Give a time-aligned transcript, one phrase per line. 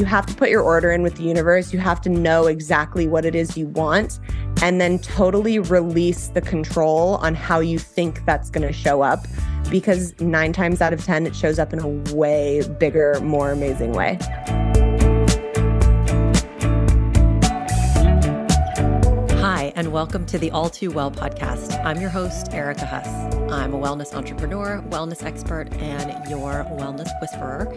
[0.00, 1.74] you have to put your order in with the universe.
[1.74, 4.18] You have to know exactly what it is you want
[4.62, 9.26] and then totally release the control on how you think that's going to show up
[9.70, 13.92] because nine times out of 10, it shows up in a way bigger, more amazing
[13.92, 14.18] way.
[19.38, 21.78] Hi, and welcome to the All Too Well podcast.
[21.84, 23.39] I'm your host, Erica Huss.
[23.52, 27.68] I'm a wellness entrepreneur, wellness expert, and your wellness whisperer,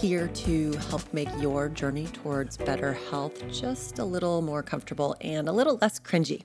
[0.00, 5.46] here to help make your journey towards better health just a little more comfortable and
[5.46, 6.44] a little less cringy.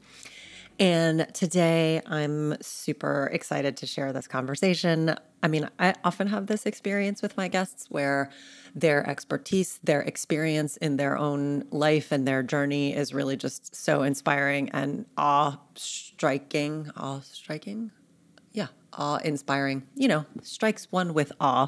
[0.79, 5.15] And today I'm super excited to share this conversation.
[5.41, 8.31] I mean, I often have this experience with my guests where
[8.75, 14.03] their expertise, their experience in their own life and their journey is really just so
[14.03, 16.91] inspiring and awe striking.
[16.97, 17.91] Awe striking?
[18.97, 19.87] Awe inspiring.
[19.95, 21.67] You know, strikes one with awe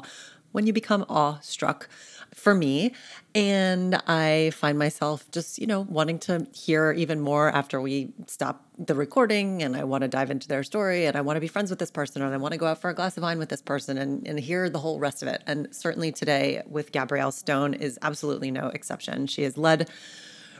[0.52, 1.88] when you become awestruck
[2.34, 2.92] for me.
[3.34, 8.64] And I find myself just, you know, wanting to hear even more after we stop
[8.78, 11.48] the recording and I want to dive into their story and I want to be
[11.48, 13.38] friends with this person and I want to go out for a glass of wine
[13.38, 15.42] with this person and, and hear the whole rest of it.
[15.46, 19.26] And certainly today with Gabrielle Stone is absolutely no exception.
[19.26, 19.90] She has led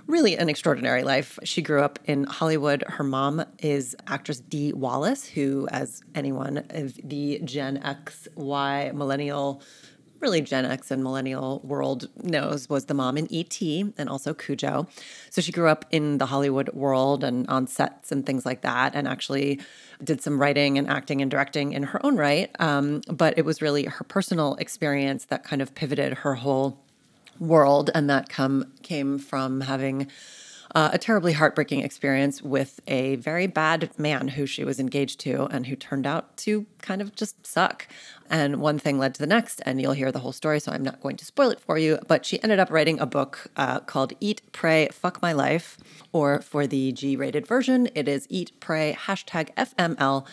[0.06, 1.38] really an extraordinary life.
[1.44, 2.84] She grew up in Hollywood.
[2.86, 9.62] Her mom is actress Dee Wallace, who, as anyone of the Gen X, Y, millennial
[10.20, 14.86] really Gen X and millennial world knows was the mom in ET and also Cujo.
[15.30, 18.94] So she grew up in the Hollywood world and on sets and things like that,
[18.94, 19.60] and actually
[20.02, 22.50] did some writing and acting and directing in her own right.
[22.58, 26.82] Um, but it was really her personal experience that kind of pivoted her whole
[27.38, 30.08] world, and that come came from having
[30.77, 35.46] uh, a terribly heartbreaking experience with a very bad man who she was engaged to
[35.46, 37.88] and who turned out to kind of just suck.
[38.28, 40.82] And one thing led to the next, and you'll hear the whole story, so I'm
[40.82, 41.98] not going to spoil it for you.
[42.06, 45.78] But she ended up writing a book uh, called Eat, Pray, Fuck My Life,
[46.12, 50.26] or for the G rated version, it is Eat, Pray, hashtag FML.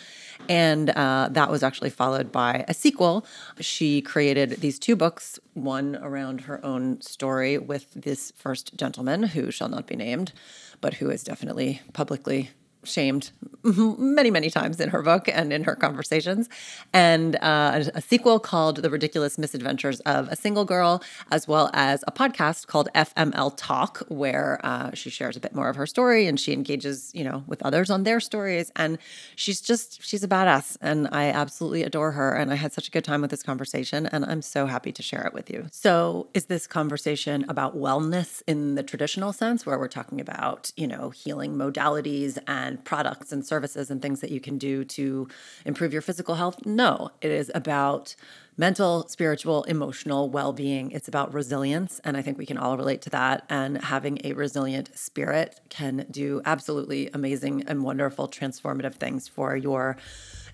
[0.48, 3.24] And uh, that was actually followed by a sequel.
[3.60, 9.50] She created these two books, one around her own story with this first gentleman who
[9.50, 10.32] shall not be named,
[10.80, 12.50] but who is definitely publicly
[12.84, 13.30] shamed
[13.64, 16.48] many, many times in her book and in her conversations,
[16.92, 22.04] and uh, a, sequel called The Ridiculous Misadventures of a Single Girl, as well as
[22.06, 26.26] a podcast called FML Talk, where uh, she shares a bit more of her story
[26.26, 28.70] and she engages, you know, with others on their stories.
[28.76, 28.98] And
[29.34, 32.34] she's just, she's a badass, and I absolutely adore her.
[32.34, 35.02] And I had such a good time with this conversation, and I'm so happy to
[35.02, 35.68] share it with you.
[35.72, 40.86] So, is this conversation about wellness in the traditional sense, where we're talking about, you
[40.86, 45.28] know, healing modalities and products and services and things that you can do to
[45.64, 46.64] improve your physical health.
[46.66, 48.14] No, it is about
[48.56, 50.90] mental, spiritual, emotional well being.
[50.90, 52.00] It's about resilience.
[52.04, 53.44] And I think we can all relate to that.
[53.48, 59.96] And having a resilient spirit can do absolutely amazing and wonderful, transformative things for your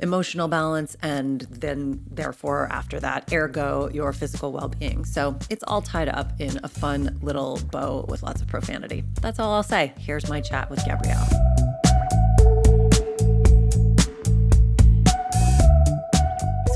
[0.01, 6.09] emotional balance and then therefore after that ergo your physical well-being so it's all tied
[6.09, 10.27] up in a fun little bow with lots of profanity that's all i'll say here's
[10.29, 11.29] my chat with gabrielle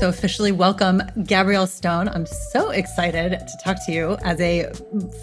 [0.05, 2.09] So, officially welcome Gabrielle Stone.
[2.09, 4.71] I'm so excited to talk to you as a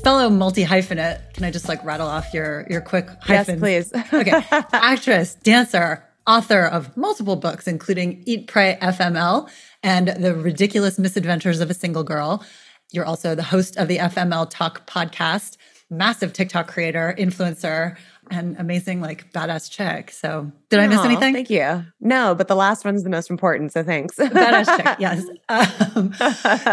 [0.02, 1.20] fellow multi hyphenate.
[1.34, 3.62] Can I just like rattle off your your quick hyphens?
[3.62, 4.12] Yes, please.
[4.12, 4.42] okay,
[4.72, 9.48] actress, dancer, author of multiple books, including Eat, Pray, FML,
[9.84, 12.44] and The Ridiculous Misadventures of a Single Girl.
[12.90, 15.58] You're also the host of the FML Talk podcast,
[15.90, 17.96] massive TikTok creator, influencer,
[18.32, 20.10] and amazing, like badass chick.
[20.10, 21.34] So, did I miss anything?
[21.34, 21.84] Thank you.
[22.00, 23.72] No, but the last one's the most important.
[23.72, 24.16] So, thanks.
[24.16, 24.86] badass chick.
[24.98, 25.24] Yes.
[25.48, 26.12] Um,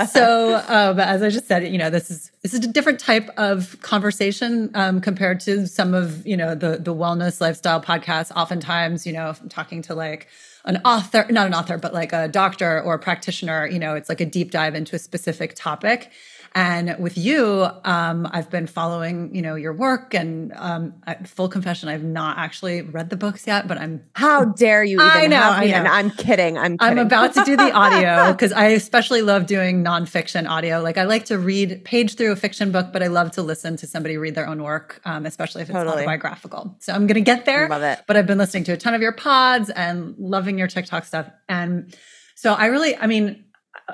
[0.07, 3.29] so, um, as I just said, you know, this is this is a different type
[3.37, 8.31] of conversation um, compared to some of you know the the wellness lifestyle podcasts.
[8.35, 10.27] Oftentimes, you know, if I'm talking to like
[10.65, 14.09] an author, not an author, but like a doctor or a practitioner, you know, it's
[14.09, 16.11] like a deep dive into a specific topic.
[16.55, 20.13] And with you, um, I've been following, you know, your work.
[20.13, 20.93] And um,
[21.25, 24.03] full confession, I've not actually read the books yet, but I'm.
[24.13, 24.99] How dare you?
[24.99, 25.37] I know.
[25.37, 25.89] I know.
[25.89, 26.57] I'm kidding.
[26.57, 26.77] I'm.
[26.77, 26.97] Kidding.
[26.97, 30.81] I'm about to do the audio because I especially love doing nonfiction audio.
[30.81, 33.77] Like I like to read page through a fiction book, but I love to listen
[33.77, 35.97] to somebody read their own work, um, especially if it's totally.
[35.97, 36.75] autobiographical.
[36.79, 37.69] So I'm going to get there.
[37.69, 37.99] Love it.
[38.07, 41.29] But I've been listening to a ton of your pods and loving your TikTok stuff.
[41.47, 41.95] And
[42.35, 43.45] so I really, I mean,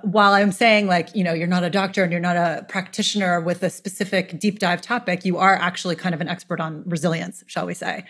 [0.03, 3.41] while I'm saying like, you know, you're not a doctor and you're not a practitioner
[3.41, 7.43] with a specific deep dive topic, you are actually kind of an expert on resilience,
[7.47, 8.05] shall we say.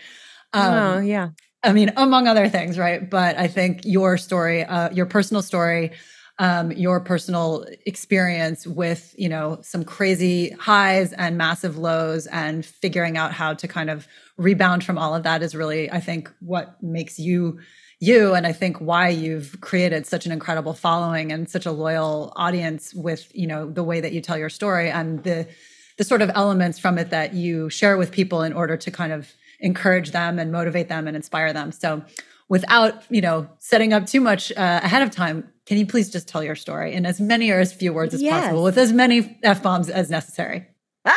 [0.52, 1.30] Um, oh, yeah.
[1.62, 3.08] I mean, among other things, right?
[3.08, 5.92] But I think your story, uh, your personal story,
[6.38, 13.16] um, your personal experience with you know some crazy highs and massive lows and figuring
[13.16, 16.76] out how to kind of rebound from all of that is really i think what
[16.82, 17.58] makes you
[17.98, 22.32] you and i think why you've created such an incredible following and such a loyal
[22.36, 25.46] audience with you know the way that you tell your story and the
[25.96, 29.12] the sort of elements from it that you share with people in order to kind
[29.12, 31.72] of encourage them and motivate them and inspire them.
[31.72, 32.02] So
[32.48, 36.28] without you know setting up too much uh, ahead of time can you please just
[36.28, 38.40] tell your story in as many or as few words as yes.
[38.40, 40.66] possible with as many f-bombs as necessary?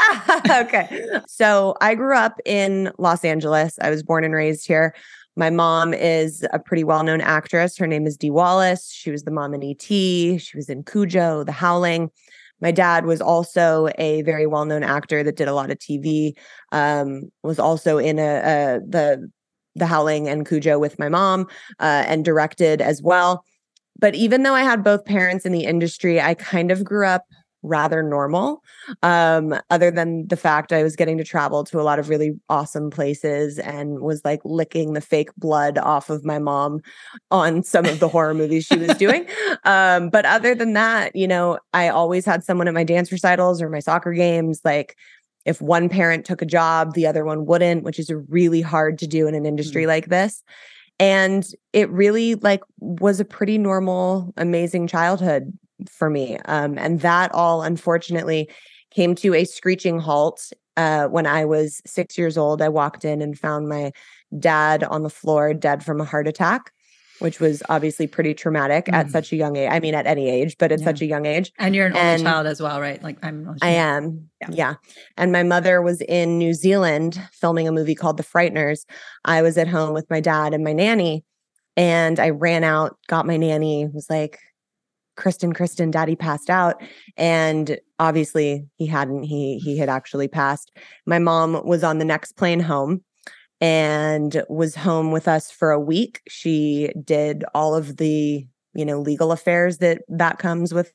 [0.50, 1.08] Okay.
[1.28, 3.78] So i grew up in los angeles.
[3.82, 4.94] I was born and raised here
[5.40, 7.78] my mom is a pretty well-known actress.
[7.78, 8.92] Her name is dee wallace.
[8.92, 12.12] She was the mom in et she was in cujo the howling.
[12.62, 16.34] My dad was also a very well-known actor that did a lot of tv
[16.74, 19.32] um, was also in a, a the
[19.76, 21.48] the Howling and Cujo with my mom
[21.80, 23.46] uh, and directed as well.
[23.98, 27.24] But even though I had both parents in the industry, I kind of grew up
[27.62, 28.64] rather normal
[29.04, 32.32] um other than the fact i was getting to travel to a lot of really
[32.50, 36.80] awesome places and was like licking the fake blood off of my mom
[37.32, 39.28] on some of the horror movies she was doing
[39.66, 43.62] um but other than that you know i always had someone at my dance recitals
[43.62, 44.96] or my soccer games like
[45.46, 49.08] if one parent took a job, the other one wouldn't, which is really hard to
[49.08, 49.90] do in an industry mm-hmm.
[49.90, 50.44] like this.
[51.00, 56.38] And it really like was a pretty normal, amazing childhood for me.
[56.46, 58.50] Um, and that all unfortunately
[58.92, 62.62] came to a screeching halt uh, when I was six years old.
[62.62, 63.92] I walked in and found my
[64.38, 66.72] dad on the floor, dead from a heart attack
[67.20, 68.94] which was obviously pretty traumatic mm.
[68.94, 69.70] at such a young age.
[69.72, 70.86] I mean, at any age, but at yeah.
[70.86, 71.52] such a young age.
[71.60, 73.02] And you're an and only child as well, right?
[73.04, 73.56] Like I'm.
[73.62, 74.30] I am.
[74.42, 74.48] Yeah.
[74.52, 74.74] yeah.
[75.18, 78.86] And my mother was in New Zealand filming a movie called The Frighteners.
[79.26, 81.24] I was at home with my dad and my nanny,
[81.78, 84.40] and I ran out, got my nanny, was like,
[85.20, 86.82] Kristen, Kristen, daddy passed out.
[87.18, 90.72] And obviously he hadn't, he he had actually passed.
[91.06, 93.04] My mom was on the next plane home
[93.62, 96.22] and was home with us for a week.
[96.28, 100.94] She did all of the, you know, legal affairs that that comes with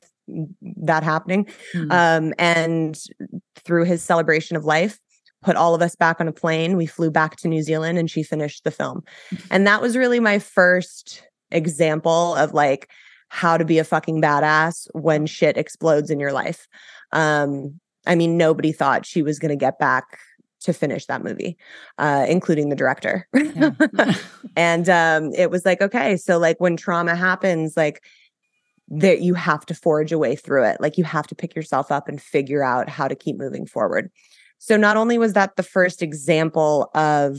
[0.77, 1.45] that happening.
[1.75, 1.93] Mm-hmm.
[1.93, 2.99] Um, and
[3.57, 4.99] through his celebration of life,
[5.43, 6.79] put all of us back on a plane.
[6.79, 9.05] We flew back to New Zealand and she finished the film.
[9.51, 12.89] And that was really my first example of like
[13.29, 16.69] how to be a fucking badass when shit explodes in your life.
[17.13, 20.19] Um, I mean, nobody thought she was going to get back
[20.61, 21.57] to finish that movie,
[21.99, 23.29] uh, including the director.
[23.35, 23.71] Yeah.
[24.57, 28.03] and um, it was like, okay, so like when trauma happens, like
[28.89, 30.81] that you have to forge a way through it.
[30.81, 34.11] Like you have to pick yourself up and figure out how to keep moving forward.
[34.59, 37.39] So not only was that the first example of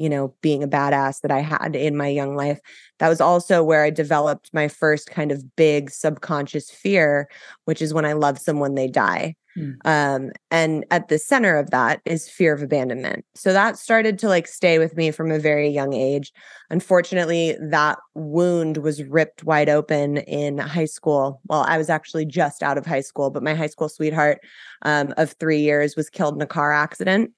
[0.00, 2.58] you know, being a badass that I had in my young life.
[3.00, 7.28] That was also where I developed my first kind of big subconscious fear,
[7.66, 9.36] which is when I love someone, they die.
[9.58, 9.76] Mm.
[9.84, 13.26] Um, and at the center of that is fear of abandonment.
[13.34, 16.32] So that started to like stay with me from a very young age.
[16.70, 21.42] Unfortunately, that wound was ripped wide open in high school.
[21.48, 24.38] Well, I was actually just out of high school, but my high school sweetheart
[24.82, 27.32] um, of three years was killed in a car accident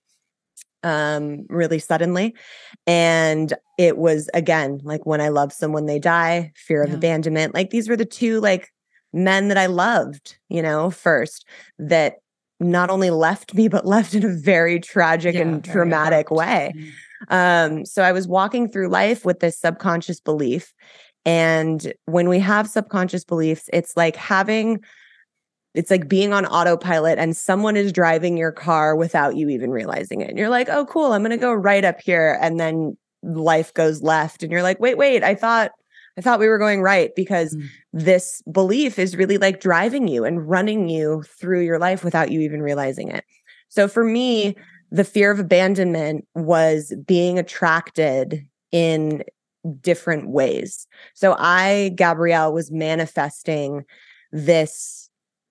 [0.82, 2.34] um really suddenly
[2.86, 6.96] and it was again like when i love someone they die fear of yeah.
[6.96, 8.72] abandonment like these were the two like
[9.12, 11.46] men that I loved, you know, first
[11.78, 12.16] that
[12.60, 16.72] not only left me, but left in a very tragic yeah, and traumatic way.
[16.74, 16.88] Mm-hmm.
[17.28, 20.72] Um, so I was walking through life with this subconscious belief.
[21.24, 24.80] And when we have subconscious beliefs, it's like having,
[25.74, 30.20] it's like being on autopilot and someone is driving your car without you even realizing
[30.20, 30.28] it.
[30.28, 32.38] And you're like, oh, cool, I'm going to go right up here.
[32.40, 34.42] And then life goes left.
[34.42, 35.72] And you're like, wait, wait, I thought
[36.18, 37.66] I thought we were going right because mm.
[37.92, 42.40] this belief is really like driving you and running you through your life without you
[42.40, 43.24] even realizing it.
[43.68, 44.54] So for me,
[44.90, 49.24] the fear of abandonment was being attracted in
[49.80, 50.86] different ways.
[51.14, 53.84] So I, Gabrielle, was manifesting
[54.32, 55.01] this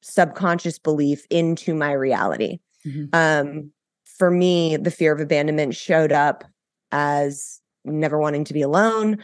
[0.01, 2.59] subconscious belief into my reality.
[2.85, 3.05] Mm-hmm.
[3.13, 3.71] Um,
[4.05, 6.43] for me, the fear of abandonment showed up
[6.91, 9.17] as never wanting to be alone,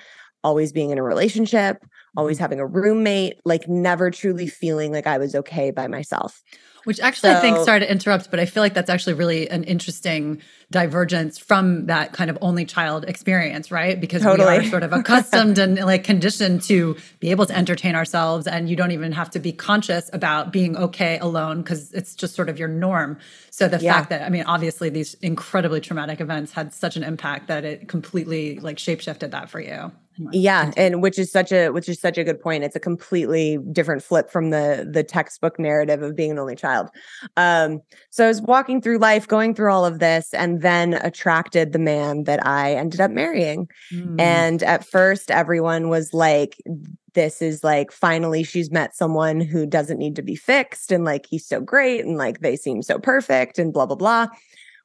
[0.44, 1.84] always being in a relationship,
[2.18, 6.44] always having a roommate, like never truly feeling like I was okay by myself.
[6.84, 9.50] Which actually so, I think sorry to interrupt, but I feel like that's actually really
[9.50, 14.00] an interesting divergence from that kind of only child experience, right?
[14.00, 14.60] Because totally.
[14.60, 18.70] we are sort of accustomed and like conditioned to be able to entertain ourselves and
[18.70, 22.48] you don't even have to be conscious about being okay alone because it's just sort
[22.48, 23.20] of your norm.
[23.50, 23.94] So the yeah.
[23.94, 27.90] fact that I mean obviously these incredibly traumatic events had such an impact that it
[27.90, 29.92] completely like shapeshifted that for you.
[30.32, 30.86] Yeah continue.
[30.86, 34.04] and which is such a which is such a good point it's a completely different
[34.04, 36.90] flip from the the textbook narrative of being an only child
[37.38, 41.72] um so i was walking through life going through all of this and then attracted
[41.72, 44.20] the man that i ended up marrying mm.
[44.20, 46.58] and at first everyone was like
[47.14, 51.26] this is like finally she's met someone who doesn't need to be fixed and like
[51.30, 54.28] he's so great and like they seem so perfect and blah blah blah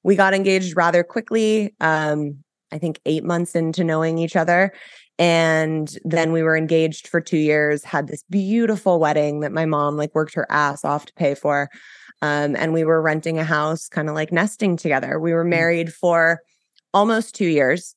[0.02, 4.72] we got engaged rather quickly um I think eight months into knowing each other.
[5.19, 9.97] And then we were engaged for two years, had this beautiful wedding that my mom
[9.97, 11.69] like worked her ass off to pay for.
[12.23, 15.19] Um, and we were renting a house, kind of like nesting together.
[15.19, 15.50] We were mm.
[15.50, 16.40] married for
[16.95, 17.95] almost two years.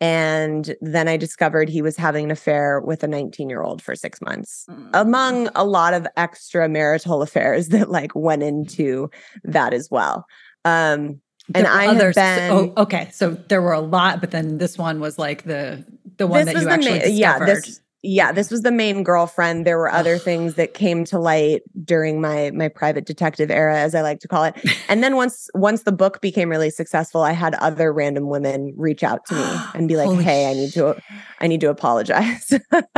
[0.00, 3.96] And then I discovered he was having an affair with a 19 year old for
[3.96, 4.90] six months, mm.
[4.94, 9.10] among a lot of extramarital affairs that like went into
[9.44, 10.24] that as well.
[10.64, 11.20] Um,
[11.54, 13.10] and I others, been, oh, okay.
[13.12, 15.84] So there were a lot, but then this one was like the
[16.16, 19.66] the one that you actually main, Yeah, this yeah, this was the main girlfriend.
[19.66, 23.94] There were other things that came to light during my my private detective era, as
[23.94, 24.54] I like to call it.
[24.88, 29.02] And then once once the book became really successful, I had other random women reach
[29.02, 30.96] out to me and be like, "Hey, I need to
[31.40, 32.52] I need to apologize."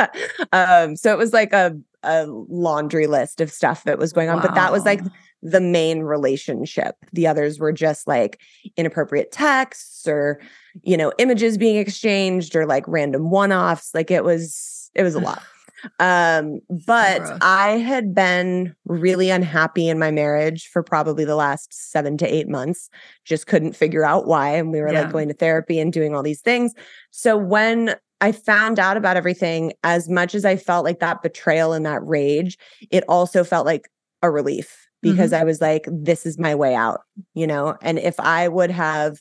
[0.53, 4.37] um, so it was like a a laundry list of stuff that was going on,
[4.37, 4.43] wow.
[4.43, 5.01] but that was like
[5.43, 6.97] the main relationship.
[7.13, 8.41] The others were just like
[8.77, 10.41] inappropriate texts or,
[10.83, 13.95] you know, images being exchanged or like random one offs.
[13.95, 15.43] Like it was, it was a lot.
[15.99, 22.19] Um, but I had been really unhappy in my marriage for probably the last seven
[22.19, 22.91] to eight months,
[23.25, 24.51] just couldn't figure out why.
[24.51, 25.05] And we were yeah.
[25.05, 26.75] like going to therapy and doing all these things.
[27.13, 31.73] So when I found out about everything, as much as I felt like that betrayal
[31.73, 32.59] and that rage,
[32.91, 33.89] it also felt like
[34.23, 35.43] a relief because mm-hmm.
[35.43, 37.01] I was like, this is my way out,
[37.35, 37.77] you know?
[37.83, 39.21] And if I would have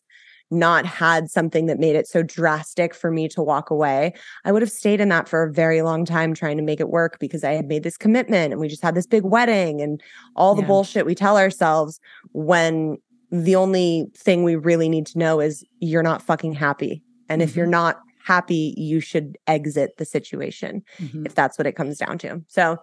[0.51, 4.13] not had something that made it so drastic for me to walk away,
[4.45, 6.89] I would have stayed in that for a very long time trying to make it
[6.89, 10.01] work because I had made this commitment and we just had this big wedding and
[10.35, 10.67] all the yeah.
[10.67, 11.99] bullshit we tell ourselves
[12.31, 12.97] when
[13.31, 17.03] the only thing we really need to know is you're not fucking happy.
[17.29, 17.49] And mm-hmm.
[17.49, 17.71] if you're mm-hmm.
[17.71, 21.25] not happy, you should exit the situation mm-hmm.
[21.25, 22.41] if that's what it comes down to.
[22.47, 22.77] So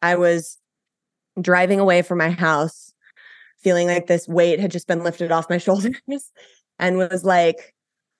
[0.00, 0.58] I was
[1.40, 2.92] driving away from my house,
[3.58, 5.96] feeling like this weight had just been lifted off my shoulders
[6.78, 7.74] and was like,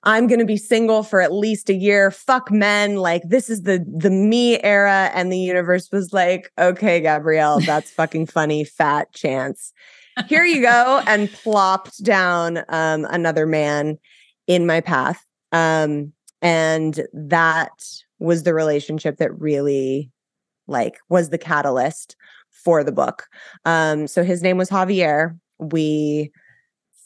[0.05, 2.11] I'm going to be single for at least a year.
[2.11, 2.97] Fuck men.
[2.97, 7.91] Like this is the the me era and the universe was like, "Okay, Gabrielle, that's
[7.93, 8.65] fucking funny.
[8.65, 9.73] Fat chance.
[10.27, 13.99] Here you go." and plopped down um, another man
[14.49, 15.25] in my path.
[15.53, 17.71] Um, and that
[18.19, 20.11] was the relationship that really
[20.67, 22.17] like was the catalyst
[22.53, 23.27] for the book.
[23.65, 25.39] Um, so his name was Javier.
[25.59, 26.31] We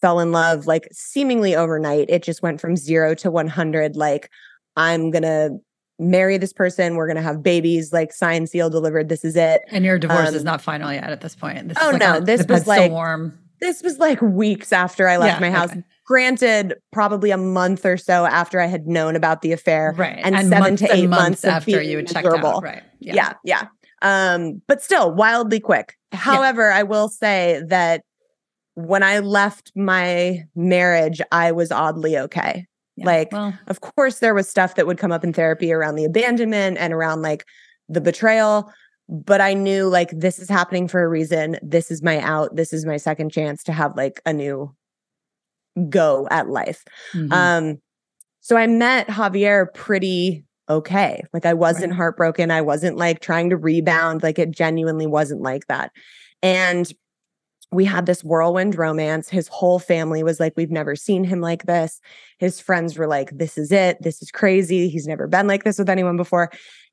[0.01, 2.11] fell in love like seemingly overnight.
[2.11, 3.97] It just went from zero to 100.
[3.97, 4.31] Like,
[4.77, 5.59] I'm going to
[5.99, 6.97] marry this person.
[6.97, 9.09] We're going to have babies, like sign, seal, delivered.
[9.09, 9.63] This is it.
[9.71, 11.69] And your divorce um, is not final yet at this point.
[11.69, 12.19] This oh, like no.
[12.19, 13.39] A, this was like warm.
[13.61, 15.71] This was like weeks after I left yeah, my house.
[15.71, 15.83] Okay.
[16.05, 20.21] Granted, probably a month or so after I had known about the affair, right?
[20.23, 22.83] And, and seven to eight months, months after you had checked out, right?
[23.01, 23.15] Yeah.
[23.15, 23.67] yeah, yeah.
[24.03, 25.97] Um, but still wildly quick.
[26.13, 26.79] However, yeah.
[26.79, 28.03] I will say that
[28.75, 32.67] when I left my marriage, I was oddly okay.
[32.97, 33.55] Yeah, like, well.
[33.67, 36.93] of course, there was stuff that would come up in therapy around the abandonment and
[36.93, 37.45] around like
[37.89, 38.73] the betrayal.
[39.09, 41.59] But I knew like this is happening for a reason.
[41.63, 42.57] This is my out.
[42.57, 44.75] This is my second chance to have like a new
[45.89, 46.85] go at life.
[47.13, 47.33] Mm-hmm.
[47.33, 47.79] Um,
[48.41, 51.23] so I met Javier pretty okay.
[51.33, 51.97] Like I wasn't right.
[51.97, 52.51] heartbroken.
[52.51, 54.23] I wasn't like trying to rebound.
[54.23, 55.93] Like it genuinely wasn't like that.
[56.43, 56.91] And
[57.73, 59.29] we had this whirlwind romance.
[59.29, 62.01] His whole family was like, We've never seen him like this.
[62.39, 63.99] His friends were like, This is it.
[64.01, 64.89] This is crazy.
[64.89, 66.51] He's never been like this with anyone before.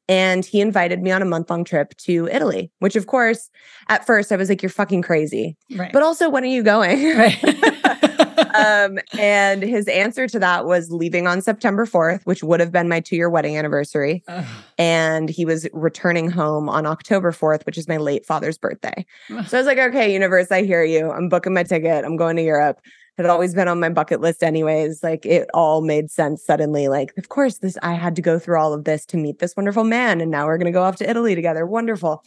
[0.10, 3.50] And he invited me on a month long trip to Italy, which, of course,
[3.88, 5.56] at first I was like, You're fucking crazy.
[5.76, 5.94] Right.
[5.94, 7.18] But also, when are you going?
[7.18, 7.40] Right.
[8.54, 12.90] um, and his answer to that was leaving on September 4th, which would have been
[12.90, 14.24] my two year wedding anniversary.
[14.28, 14.46] Ugh.
[14.78, 19.06] And he was returning home on October 4th, which is my late father's birthday.
[19.32, 19.46] Ugh.
[19.48, 21.12] So I was like, okay, universe, I hear you.
[21.12, 22.06] I'm booking my ticket.
[22.06, 22.80] I'm going to Europe.
[23.18, 25.04] It had always been on my bucket list, anyways.
[25.04, 26.88] Like it all made sense suddenly.
[26.88, 29.56] Like, of course, this I had to go through all of this to meet this
[29.56, 30.20] wonderful man.
[30.20, 31.66] And now we're gonna go off to Italy together.
[31.66, 32.24] Wonderful.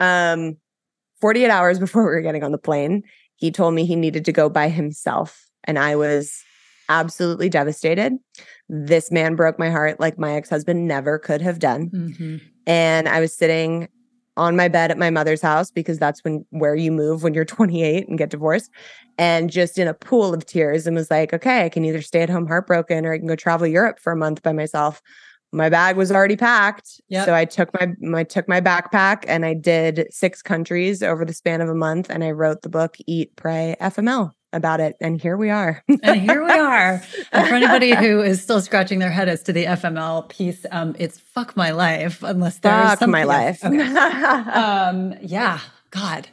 [0.00, 0.56] Um,
[1.20, 3.02] 48 hours before we were getting on the plane,
[3.36, 6.42] he told me he needed to go by himself and I was
[6.88, 8.14] absolutely devastated.
[8.68, 11.90] This man broke my heart like my ex husband never could have done.
[11.90, 12.36] Mm-hmm.
[12.66, 13.88] And I was sitting
[14.36, 17.44] on my bed at my mother's house because that's when where you move when you're
[17.44, 18.70] 28 and get divorced
[19.18, 22.22] and just in a pool of tears and was like okay i can either stay
[22.22, 25.02] at home heartbroken or i can go travel europe for a month by myself
[25.52, 27.00] my bag was already packed.
[27.08, 27.26] Yep.
[27.26, 31.34] So I took my my took my backpack and I did six countries over the
[31.34, 34.96] span of a month and I wrote the book Eat, Pray, FML about it.
[35.00, 35.82] And here we are.
[36.02, 37.02] and here we are.
[37.32, 40.94] And for anybody who is still scratching their head as to the FML piece, um,
[40.98, 43.64] it's fuck my life, unless there's Fuck my life.
[43.64, 43.80] Okay.
[43.80, 46.28] um, yeah, God.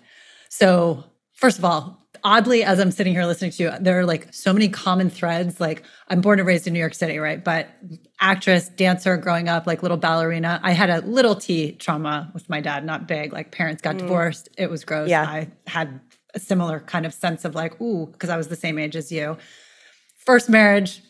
[0.50, 4.34] So first of all, oddly, as I'm sitting here listening to you, there are like
[4.34, 5.60] so many common threads.
[5.60, 7.44] Like I'm born and raised in New York City, right?
[7.44, 7.70] But
[8.20, 10.60] actress, dancer, growing up, like little ballerina.
[10.64, 13.34] I had a little T trauma with my dad, not big.
[13.34, 14.50] Like parents got divorced.
[14.58, 15.10] It was gross.
[15.10, 15.24] Yeah.
[15.24, 16.02] I had
[16.34, 19.12] a similar kind of sense of like, ooh, because I was the same age as
[19.12, 19.38] you.
[20.26, 21.02] First marriage,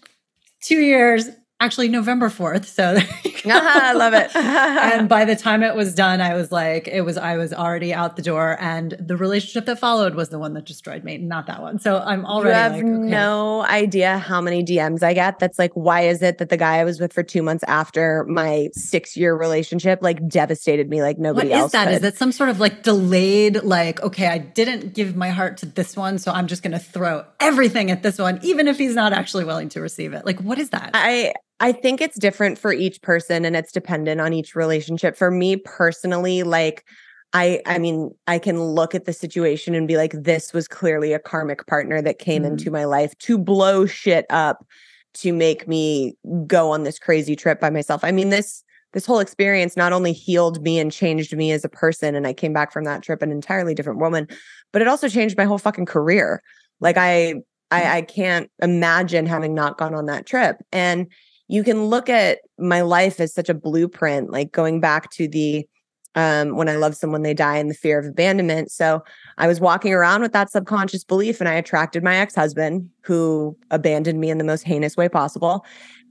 [0.62, 2.66] two years, actually November 4th.
[2.66, 3.52] So there you go.
[3.52, 4.32] Ah, I love it.
[4.36, 7.94] and by the time it was done, I was like, it was, I was already
[7.94, 8.58] out the door.
[8.60, 11.80] And the relationship that followed was the one that destroyed me, not that one.
[11.80, 12.92] So I'm already you have like, okay.
[12.92, 15.40] no idea how many DMs I get.
[15.40, 18.26] That's like, why is it that the guy I was with for two months after
[18.28, 21.72] my six year relationship like devastated me like nobody is else?
[21.74, 21.86] that?
[21.86, 21.96] could?
[21.96, 25.66] Is that some sort of like delayed, like, okay, I didn't give my heart to
[25.66, 28.96] this one, so I'm just going to throw everything at this one, even if he's
[28.96, 30.26] not actually willing to receive it?
[30.26, 30.92] Like, what is that?
[30.94, 35.18] I I think it's different for each person and it's dependent on each relationship.
[35.18, 36.86] For me personally, like
[37.34, 41.14] I I mean, I can look at the situation and be like this was clearly
[41.14, 42.52] a karmic partner that came Mhm.
[42.52, 44.66] into my life to blow shit up
[45.16, 46.16] to make me
[46.48, 48.04] go on this crazy trip by myself.
[48.04, 48.64] I mean, this
[48.94, 52.34] this whole experience not only healed me and changed me as a person and I
[52.34, 54.28] came back from that trip an entirely different woman,
[54.72, 56.42] but it also changed my whole fucking career.
[56.80, 57.36] Like I
[57.72, 60.58] I, I can't imagine having not gone on that trip.
[60.72, 61.08] And
[61.50, 65.68] you can look at my life as such a blueprint, like going back to the
[66.16, 68.72] um, when I love someone, they die and the fear of abandonment.
[68.72, 69.04] So
[69.38, 73.56] I was walking around with that subconscious belief and I attracted my ex husband who
[73.70, 75.66] abandoned me in the most heinous way possible.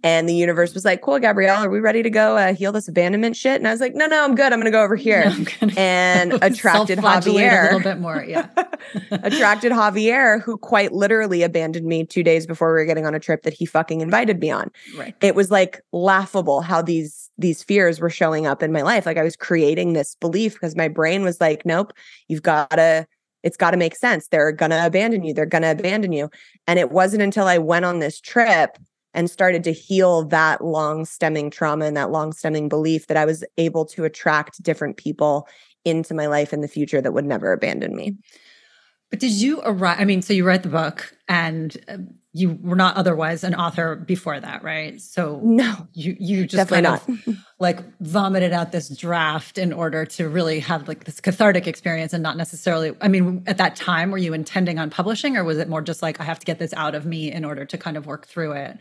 [0.04, 2.86] And the universe was like, cool, Gabrielle, are we ready to go uh, heal this
[2.86, 3.56] abandonment shit?
[3.56, 4.52] And I was like, no, no, I'm good.
[4.52, 5.24] I'm going to go over here.
[5.60, 8.22] Gonna- And attracted Self-flagellate a little bit more.
[8.22, 8.46] Yeah.
[9.10, 13.20] attracted Javier, who quite literally abandoned me two days before we were getting on a
[13.20, 14.70] trip that he fucking invited me on.
[14.96, 15.14] right.
[15.20, 19.06] It was like laughable how these these fears were showing up in my life.
[19.06, 21.92] Like I was creating this belief because my brain was like, nope,
[22.26, 23.06] you've got to,
[23.44, 24.26] it's got to make sense.
[24.28, 25.32] They're gonna abandon you.
[25.34, 26.30] They're gonna abandon you.
[26.66, 28.76] And it wasn't until I went on this trip
[29.18, 33.24] and started to heal that long stemming trauma and that long stemming belief that I
[33.24, 35.48] was able to attract different people
[35.84, 38.16] into my life in the future that would never abandon me.
[39.10, 39.98] But did you arrive?
[39.98, 43.96] I mean, so you write the book and um, you were not otherwise an author
[43.96, 45.00] before that, right?
[45.00, 47.08] So No, you you just kind not.
[47.08, 47.18] of
[47.58, 52.22] like vomited out this draft in order to really have like this cathartic experience and
[52.22, 55.68] not necessarily i mean at that time were you intending on publishing or was it
[55.68, 57.96] more just like i have to get this out of me in order to kind
[57.96, 58.78] of work through it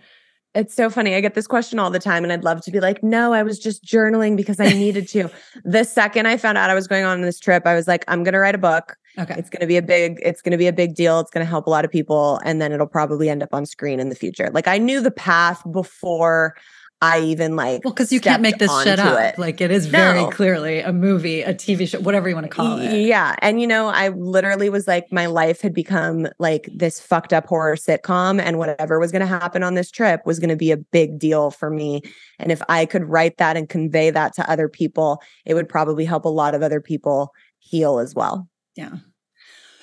[0.58, 1.14] It's so funny.
[1.14, 3.44] I get this question all the time, and I'd love to be like, no, I
[3.44, 5.30] was just journaling because I needed to.
[5.64, 8.24] the second I found out I was going on this trip, I was like, I'm
[8.24, 8.98] going to write a book.
[9.20, 11.20] okay It's going to be a big, it's going to be a big deal.
[11.20, 12.42] It's going to help a lot of people.
[12.44, 14.50] And then it'll probably end up on screen in the future.
[14.52, 16.56] Like I knew the path before
[17.00, 19.38] I even like, well because you can't make this shit up it.
[19.40, 20.30] like it is very No.
[20.32, 23.36] clearly a movie a tv show whatever you want to call it Yeah.
[23.44, 27.46] And, you know, I literally was like, my life had become like this fucked up
[27.46, 30.72] horror sitcom, and whatever was going to happen on this trip was going to be
[30.72, 32.02] a big deal for me.
[32.40, 36.04] And if I could write that and convey that to other people, it would probably
[36.06, 38.48] help a lot of other people heal as well.
[38.76, 38.96] Yeah.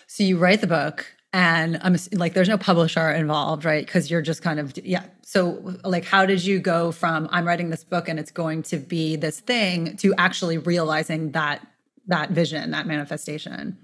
[0.09, 3.85] So you write the book and I'm like, there's no publisher involved, right?
[3.85, 5.03] Because you're just kind of, yeah.
[5.23, 8.77] So, like, how did you go from I'm writing this book and it's going to
[8.77, 11.67] be this thing to actually realizing that
[12.07, 13.77] that vision, that manifestation?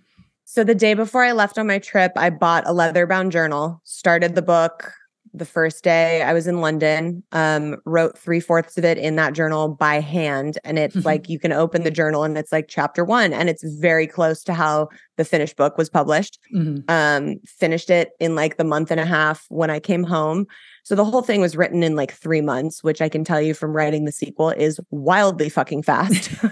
[0.44, 3.80] So the day before I left on my trip, I bought a leather bound journal,
[3.82, 4.92] started the book
[5.32, 9.32] the first day I was in London, um, wrote three fourths of it in that
[9.32, 10.58] journal by hand.
[10.64, 11.04] And it's Mhm.
[11.04, 14.42] like you can open the journal and it's like chapter one, and it's very close
[14.44, 16.38] to how the finished book was published.
[16.54, 16.84] Mhm.
[16.88, 20.46] Um, finished it in like the month and a half when I came home.
[20.82, 23.54] So the whole thing was written in like three months, which I can tell you
[23.54, 26.30] from writing the sequel is wildly fucking fast.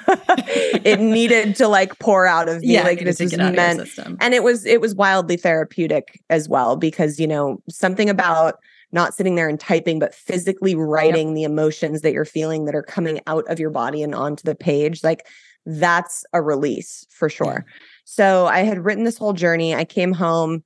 [0.84, 2.74] it needed to like pour out of me.
[2.74, 4.16] Yeah, like this was it out of your meant system.
[4.20, 8.56] and it was it was wildly therapeutic as well because you know something about
[8.92, 12.82] not sitting there and typing but physically writing the emotions that you're feeling that are
[12.82, 15.26] coming out of your body and onto the page like
[15.66, 17.66] that's a release for sure
[18.04, 20.64] so i had written this whole journey i came home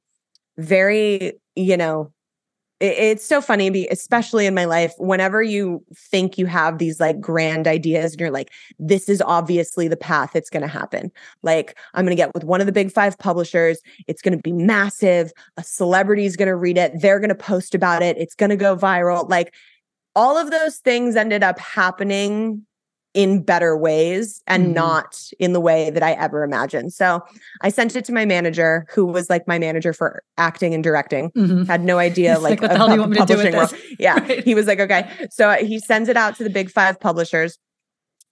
[0.56, 2.12] very you know
[2.82, 7.68] it's so funny especially in my life whenever you think you have these like grand
[7.68, 11.10] ideas and you're like this is obviously the path it's going to happen.
[11.42, 14.42] Like i'm going to get with one of the big five publishers it's going to
[14.42, 18.16] be massive a celebrity is going to read it they're going to post about it
[18.18, 19.54] it's going to go viral like
[20.14, 22.66] all of those things ended up happening
[23.14, 24.74] in better ways and mm-hmm.
[24.74, 26.92] not in the way that I ever imagined.
[26.92, 27.20] So
[27.60, 31.30] I sent it to my manager, who was like my manager for acting and directing.
[31.32, 31.64] Mm-hmm.
[31.64, 33.52] Had no idea like, like what the hell do you want me to do with
[33.52, 33.74] this?
[33.98, 34.12] Yeah.
[34.22, 34.44] Right.
[34.44, 35.10] He was like, okay.
[35.30, 37.58] So he sends it out to the big five publishers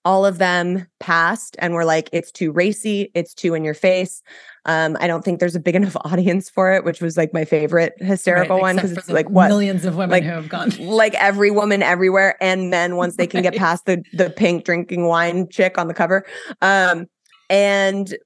[0.05, 4.23] all of them passed and were like, it's too racy, it's too in your face.
[4.67, 7.45] Um, I don't think there's a big enough audience for it, which was like my
[7.45, 10.71] favorite hysterical right, one because it's like what millions of women like, who have gone,
[10.79, 13.53] like every woman everywhere, and men once they can right.
[13.53, 16.25] get past the the pink drinking wine chick on the cover.
[16.63, 17.07] Um,
[17.49, 18.17] and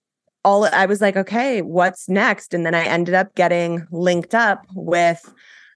[0.45, 2.53] all I was like, okay, what's next?
[2.53, 5.33] And then I ended up getting linked up with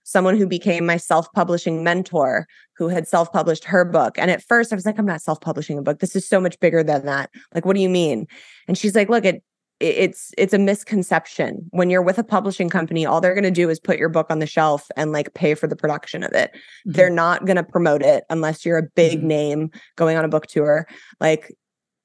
[0.09, 2.47] someone who became my self-publishing mentor
[2.79, 4.19] who had self-published her book.
[4.19, 5.99] And at first i was like i'm not self-publishing a book.
[5.99, 7.29] This is so much bigger than that.
[7.55, 8.27] Like what do you mean?
[8.67, 9.43] And she's like look it
[9.81, 11.67] it's it's a misconception.
[11.71, 14.29] When you're with a publishing company all they're going to do is put your book
[14.31, 16.53] on the shelf and like pay for the production of it.
[16.53, 16.93] Mm-hmm.
[16.93, 19.29] they're not going to promote it unless you're a big mm-hmm.
[19.29, 20.87] name going on a book tour.
[21.21, 21.53] Like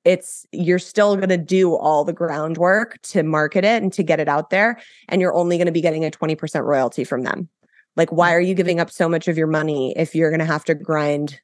[0.04, 4.20] it's you're still going to do all the groundwork to market it and to get
[4.20, 7.48] it out there and you're only going to be getting a 20% royalty from them
[7.96, 8.84] like, why are you giving mm-hmm.
[8.84, 11.40] up so much of your money if you're going to have to grind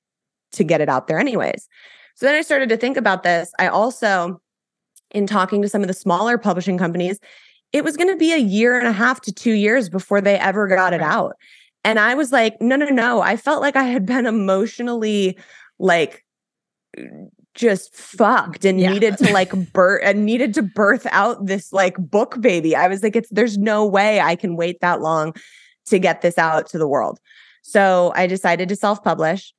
[0.54, 1.68] to get it out there, anyways?
[2.16, 3.52] So then I started to think about this.
[3.60, 4.42] I also,
[5.12, 7.20] in talking to some of the smaller publishing companies,
[7.72, 10.38] it was going to be a year and a half to two years before they
[10.38, 11.36] ever got it out.
[11.84, 13.22] And I was like, no, no, no.
[13.22, 15.38] I felt like I had been emotionally
[15.78, 16.26] like
[17.54, 18.92] just fucked and yeah.
[18.92, 22.76] needed to like birth and needed to birth out this like book baby.
[22.76, 25.34] I was like, it's there's no way I can wait that long
[25.88, 27.20] to get this out to the world.
[27.62, 29.54] So I decided to self publish.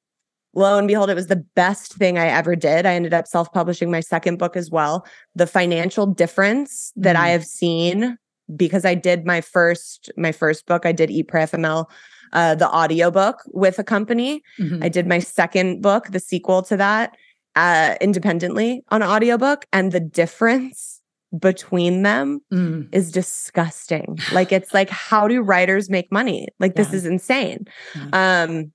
[0.52, 2.85] Lo and behold, it was the best thing I ever did.
[2.85, 5.06] I ended up self publishing my second book as well.
[5.35, 7.24] The financial difference that mm-hmm.
[7.24, 8.18] I have seen
[8.56, 11.87] because I did my first my first book, I did Eat Pray FML,
[12.33, 14.42] uh, the audiobook with a company.
[14.59, 14.83] Mm-hmm.
[14.83, 17.16] I did my second book, the sequel to that,
[17.56, 20.99] uh, independently on audiobook, and the difference
[21.38, 22.88] between them mm.
[22.93, 24.19] is disgusting.
[24.33, 26.49] like it's like how do writers make money?
[26.59, 26.83] Like yeah.
[26.83, 27.66] this is insane.
[27.95, 28.43] Yeah.
[28.45, 28.73] Um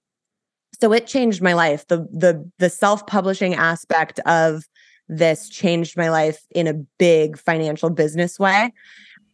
[0.79, 1.87] so it changed my life.
[1.87, 4.63] The the the self-publishing aspect of
[5.07, 8.71] this changed my life in a big financial business way.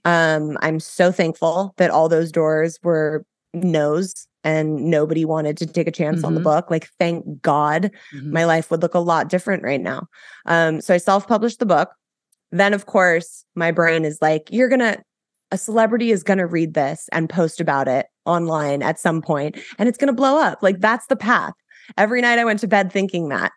[0.04, 5.88] Um I'm so thankful that all those doors were no's and nobody wanted to take
[5.88, 6.26] a chance mm-hmm.
[6.26, 6.50] on the mm-hmm.
[6.50, 8.32] book like thank god mm-hmm.
[8.32, 10.08] my life would look a lot different right now
[10.46, 11.92] um so i self-published the book
[12.52, 15.02] then of course my brain is like you're going to
[15.52, 19.58] a celebrity is going to read this and post about it online at some point
[19.78, 20.60] and it's going to blow up.
[20.62, 21.54] Like that's the path.
[21.98, 23.52] Every night i went to bed thinking that.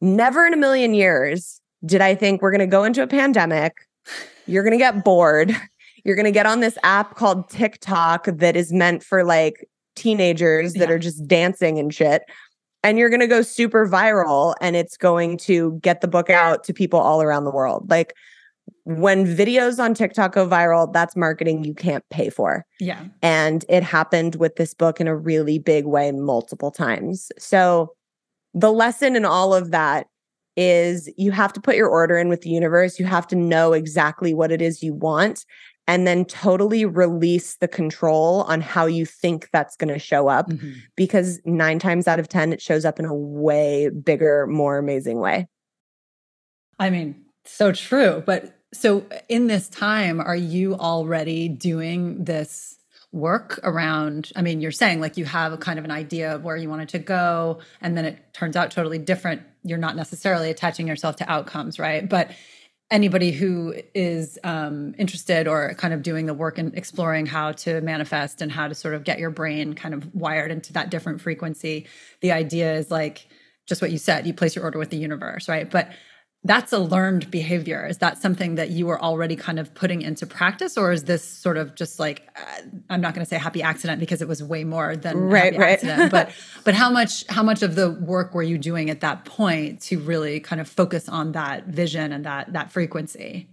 [0.00, 3.74] Never in a million years did i think we're going to go into a pandemic.
[4.46, 5.56] You're going to get bored.
[6.04, 10.74] You're going to get on this app called tiktok that is meant for like teenagers
[10.74, 10.94] that yeah.
[10.94, 12.22] are just dancing and shit
[12.84, 16.62] and you're going to go super viral and it's going to get the book out
[16.64, 17.90] to people all around the world.
[17.90, 18.14] Like
[18.84, 22.66] when videos on TikTok go viral, that's marketing you can't pay for.
[22.78, 23.06] Yeah.
[23.22, 27.32] And it happened with this book in a really big way multiple times.
[27.38, 27.94] So
[28.52, 30.06] the lesson in all of that
[30.56, 33.00] is you have to put your order in with the universe.
[33.00, 35.46] You have to know exactly what it is you want
[35.86, 40.48] and then totally release the control on how you think that's going to show up
[40.48, 40.72] mm-hmm.
[40.96, 45.18] because 9 times out of 10 it shows up in a way bigger more amazing
[45.18, 45.48] way.
[46.78, 52.78] I mean so true but so in this time are you already doing this
[53.12, 56.42] work around i mean you're saying like you have a kind of an idea of
[56.42, 59.42] where you wanted to go and then it turns out totally different.
[59.62, 62.06] You're not necessarily attaching yourself to outcomes right?
[62.06, 62.32] But
[62.90, 67.80] anybody who is um, interested or kind of doing the work and exploring how to
[67.80, 71.20] manifest and how to sort of get your brain kind of wired into that different
[71.20, 71.86] frequency
[72.20, 73.26] the idea is like
[73.66, 75.70] just what you said you place your order with the universe right?
[75.70, 75.90] But
[76.44, 77.86] that's a learned behavior.
[77.86, 81.24] Is that something that you were already kind of putting into practice or is this
[81.24, 84.42] sort of just like uh, i'm not going to say happy accident because it was
[84.42, 85.72] way more than right right.
[85.72, 86.30] accident, but
[86.64, 89.98] but how much how much of the work were you doing at that point to
[89.98, 93.48] really kind of focus on that vision and that that frequency?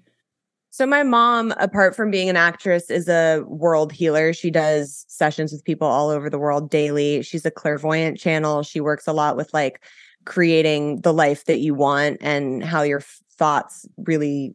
[0.74, 4.32] So my mom apart from being an actress is a world healer.
[4.32, 7.22] She does sessions with people all over the world daily.
[7.24, 8.64] She's a clairvoyant channel.
[8.64, 9.82] She works a lot with like
[10.26, 13.02] creating the life that you want and how your
[13.38, 14.54] thoughts really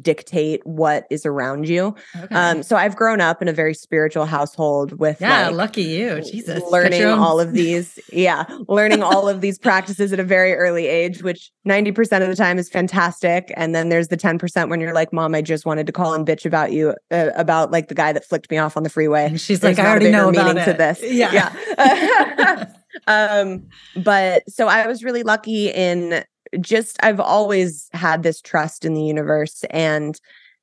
[0.00, 1.94] dictate what is around you.
[2.16, 2.34] Okay.
[2.34, 6.20] Um, so I've grown up in a very spiritual household with yeah, like, lucky you,
[6.22, 10.86] Jesus, learning all of these, yeah, learning all of these practices at a very early
[10.86, 13.52] age, which ninety percent of the time is fantastic.
[13.56, 16.14] And then there's the ten percent when you're like, "Mom, I just wanted to call
[16.14, 18.90] and bitch about you uh, about like the guy that flicked me off on the
[18.90, 22.66] freeway." And she's there's like, "I already know about it." To this, yeah, yeah.
[23.06, 26.24] um, but so I was really lucky in
[26.60, 29.64] just I've always had this trust in the universe.
[29.70, 30.20] And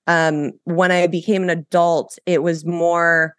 [0.08, 3.36] um, when I became an adult, it was more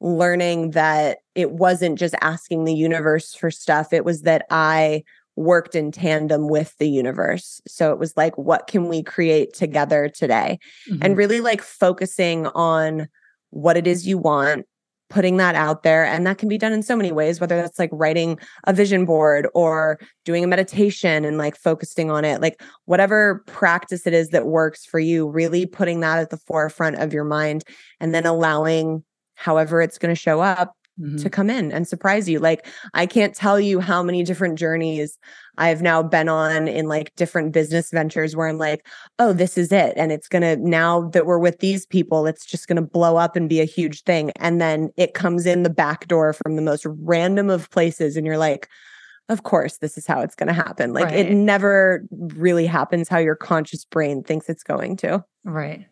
[0.00, 5.04] learning that it wasn't just asking the universe for stuff, it was that I
[5.36, 7.60] worked in tandem with the universe.
[7.66, 10.58] So it was like, what can we create together today?
[10.90, 11.02] Mm-hmm.
[11.02, 13.08] And really like focusing on
[13.50, 14.66] what it is you want,
[15.12, 16.06] putting that out there.
[16.06, 19.04] And that can be done in so many ways, whether that's like writing a vision
[19.04, 24.30] board or doing a meditation and like focusing on it, like whatever practice it is
[24.30, 27.62] that works for you, really putting that at the forefront of your mind
[28.00, 31.16] and then allowing however it's going to show up mm-hmm.
[31.16, 32.38] to come in and surprise you.
[32.38, 35.18] Like I can't tell you how many different journeys
[35.58, 38.86] I've now been on in like different business ventures where I'm like,
[39.18, 39.92] oh, this is it.
[39.96, 43.16] And it's going to, now that we're with these people, it's just going to blow
[43.16, 44.30] up and be a huge thing.
[44.36, 48.16] And then it comes in the back door from the most random of places.
[48.16, 48.68] And you're like,
[49.28, 50.92] of course, this is how it's going to happen.
[50.92, 51.26] Like right.
[51.26, 55.24] it never really happens how your conscious brain thinks it's going to.
[55.44, 55.86] Right.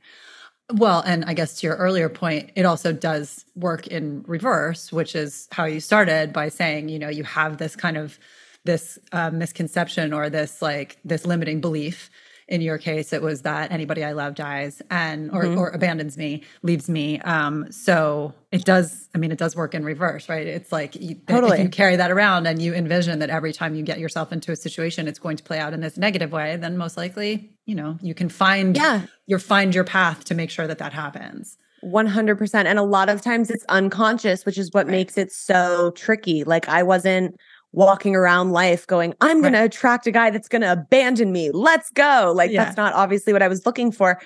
[0.72, 5.14] Well, and I guess to your earlier point, it also does work in reverse, which
[5.14, 8.18] is how you started by saying, you know, you have this kind of
[8.64, 12.10] this uh, misconception or this like this limiting belief
[12.50, 15.58] in your case it was that anybody i love dies and or, mm-hmm.
[15.58, 19.84] or abandons me leaves me um so it does i mean it does work in
[19.84, 21.58] reverse right it's like you, totally.
[21.58, 24.50] if you carry that around and you envision that every time you get yourself into
[24.50, 27.74] a situation it's going to play out in this negative way then most likely you
[27.74, 31.56] know you can find yeah you find your path to make sure that that happens
[31.82, 34.92] 100% and a lot of times it's unconscious which is what right.
[34.92, 37.34] makes it so tricky like i wasn't
[37.72, 41.50] walking around life going, I'm going to attract a guy that's going to abandon me.
[41.50, 42.32] Let's go.
[42.34, 42.64] Like, yeah.
[42.64, 44.20] that's not obviously what I was looking for.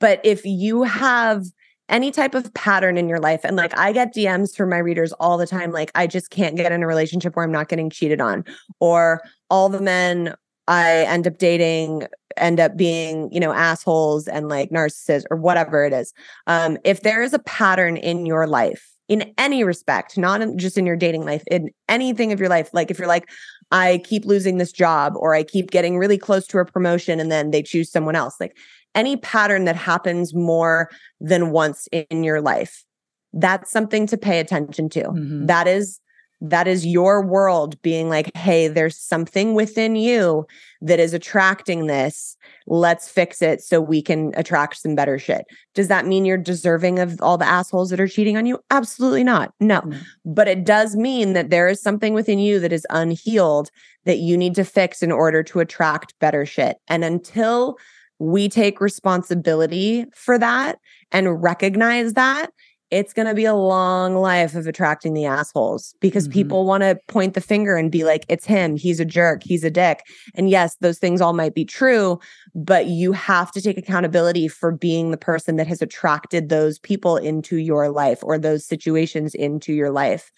[0.00, 1.44] But if you have
[1.88, 5.12] any type of pattern in your life, and like I get DMs from my readers
[5.14, 7.90] all the time, like, I just can't get in a relationship where I'm not getting
[7.90, 8.44] cheated on,
[8.80, 10.34] or all the men
[10.66, 12.06] I end up dating
[12.36, 16.12] end up being, you know, assholes and like narcissists or whatever it is.
[16.46, 20.76] Um, if there is a pattern in your life in any respect, not in, just
[20.76, 22.70] in your dating life, in anything of your life.
[22.72, 23.28] Like if you're like,
[23.70, 27.32] I keep losing this job or I keep getting really close to a promotion and
[27.32, 28.56] then they choose someone else, like
[28.94, 30.90] any pattern that happens more
[31.20, 32.84] than once in your life,
[33.32, 35.04] that's something to pay attention to.
[35.04, 35.46] Mm-hmm.
[35.46, 36.00] That is
[36.40, 40.46] that is your world being like, hey, there's something within you
[40.80, 42.36] that is attracting this.
[42.66, 45.46] Let's fix it so we can attract some better shit.
[45.74, 48.60] Does that mean you're deserving of all the assholes that are cheating on you?
[48.70, 49.52] Absolutely not.
[49.58, 49.80] No.
[49.80, 49.98] Mm-hmm.
[50.24, 53.70] But it does mean that there is something within you that is unhealed
[54.04, 56.76] that you need to fix in order to attract better shit.
[56.86, 57.76] And until
[58.20, 60.78] we take responsibility for that
[61.12, 62.50] and recognize that
[62.90, 66.32] it's going to be a long life of attracting the assholes because mm-hmm.
[66.32, 68.76] people want to point the finger and be like, it's him.
[68.76, 69.42] He's a jerk.
[69.42, 70.04] He's a dick.
[70.34, 72.18] And yes, those things all might be true,
[72.54, 77.16] but you have to take accountability for being the person that has attracted those people
[77.16, 80.30] into your life or those situations into your life.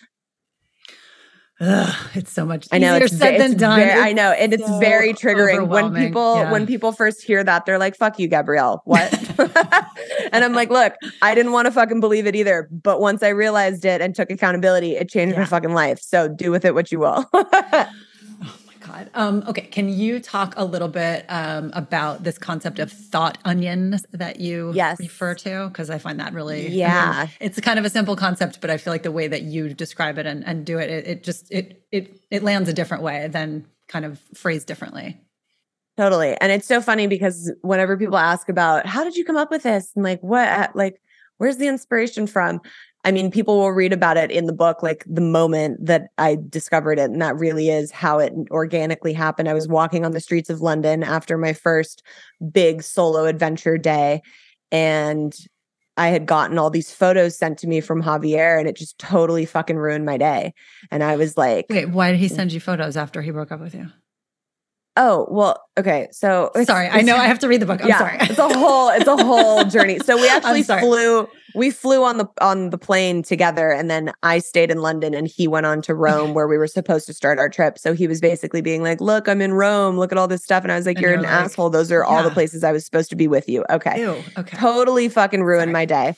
[1.62, 3.80] Ugh, it's so much I know it's, said it's than done.
[3.80, 6.50] Very, I know, and it's so very triggering when people yeah.
[6.50, 9.12] when people first hear that they're like, "Fuck you, Gabrielle." What?
[10.32, 13.28] and I'm like, "Look, I didn't want to fucking believe it either, but once I
[13.28, 15.40] realized it and took accountability, it changed yeah.
[15.40, 16.00] my fucking life.
[16.00, 17.30] So do with it what you will."
[18.90, 19.10] God.
[19.14, 24.04] Um, okay, can you talk a little bit um, about this concept of thought onions
[24.12, 24.98] that you yes.
[24.98, 25.68] refer to?
[25.68, 28.70] Because I find that really yeah, I mean, it's kind of a simple concept, but
[28.70, 31.24] I feel like the way that you describe it and, and do it, it, it
[31.24, 35.20] just it it it lands a different way than kind of phrased differently.
[35.96, 39.50] Totally, and it's so funny because whenever people ask about how did you come up
[39.50, 41.00] with this and like what like
[41.38, 42.60] where's the inspiration from
[43.04, 46.36] I mean, people will read about it in the book, like the moment that I
[46.48, 47.10] discovered it.
[47.10, 49.48] And that really is how it organically happened.
[49.48, 52.02] I was walking on the streets of London after my first
[52.52, 54.20] big solo adventure day.
[54.70, 55.34] And
[55.96, 59.44] I had gotten all these photos sent to me from Javier, and it just totally
[59.44, 60.54] fucking ruined my day.
[60.90, 62.34] And I was like, Wait, why did he mm.
[62.34, 63.90] send you photos after he broke up with you?
[64.96, 66.08] Oh, well, okay.
[66.10, 66.88] So sorry.
[66.88, 67.82] I know I have to read the book.
[67.82, 68.18] I'm yeah, sorry.
[68.20, 69.98] it's a whole it's a whole journey.
[69.98, 74.38] So we actually flew we flew on the on the plane together and then I
[74.38, 77.38] stayed in London and he went on to Rome where we were supposed to start
[77.38, 77.78] our trip.
[77.78, 79.98] So he was basically being like, "Look, I'm in Rome.
[79.98, 81.70] Look at all this stuff." And I was like, "You're, you're an like, asshole.
[81.70, 82.06] Those are yeah.
[82.06, 84.00] all the places I was supposed to be with you." Okay.
[84.00, 84.56] Ew, okay.
[84.56, 85.72] Totally fucking ruined sorry.
[85.72, 86.14] my day.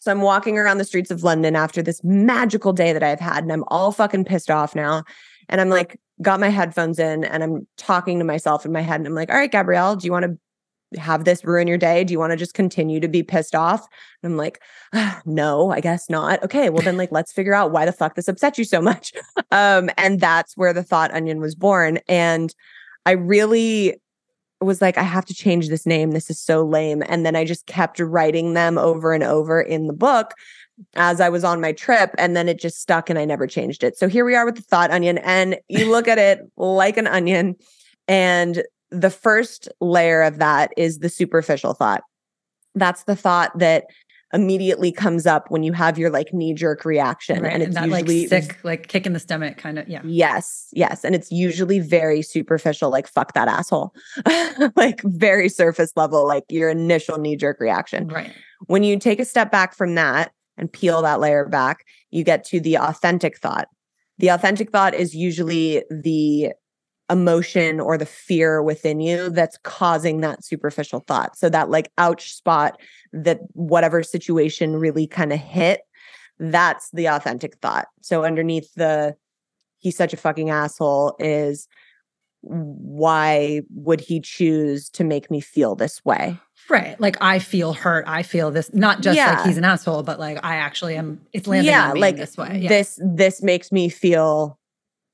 [0.00, 3.42] So I'm walking around the streets of London after this magical day that I've had
[3.42, 5.04] and I'm all fucking pissed off now.
[5.48, 9.00] And I'm like, got my headphones in and I'm talking to myself in my head.
[9.00, 10.38] And I'm like, all right, Gabrielle, do you want to
[10.96, 12.04] have this ruin your day?
[12.04, 13.86] Do you want to just continue to be pissed off?
[14.22, 14.60] And I'm like,
[14.94, 16.42] ah, no, I guess not.
[16.42, 19.12] Okay, well then like let's figure out why the fuck this upset you so much.
[19.50, 22.00] Um, and that's where the thought onion was born.
[22.06, 22.54] And
[23.06, 23.98] I really
[24.60, 26.10] was like, I have to change this name.
[26.10, 27.02] This is so lame.
[27.08, 30.34] And then I just kept writing them over and over in the book
[30.96, 32.14] as I was on my trip.
[32.18, 33.96] And then it just stuck and I never changed it.
[33.96, 35.18] So here we are with the thought onion.
[35.18, 37.56] And you look at it like an onion.
[38.06, 42.02] And the first layer of that is the superficial thought.
[42.74, 43.86] That's the thought that
[44.32, 47.52] immediately comes up when you have your like knee jerk reaction right.
[47.52, 50.02] and it's and that, usually like sick like kick in the stomach kind of yeah
[50.04, 53.94] yes yes and it's usually very superficial like fuck that asshole
[54.76, 58.34] like very surface level like your initial knee jerk reaction right
[58.66, 62.44] when you take a step back from that and peel that layer back you get
[62.44, 63.68] to the authentic thought
[64.18, 66.52] the authentic thought is usually the
[67.10, 71.36] emotion or the fear within you that's causing that superficial thought.
[71.38, 72.78] So that like ouch spot
[73.12, 75.80] that whatever situation really kind of hit,
[76.38, 77.86] that's the authentic thought.
[78.02, 79.16] So underneath the
[79.78, 81.68] he's such a fucking asshole is
[82.40, 86.38] why would he choose to make me feel this way?
[86.68, 87.00] Right.
[87.00, 88.04] Like I feel hurt.
[88.06, 89.36] I feel this not just Yeah.
[89.36, 92.36] like he's an asshole, but like I actually am it's landing yeah, like in this
[92.36, 92.60] way.
[92.62, 92.68] Yeah.
[92.68, 94.58] this this makes me feel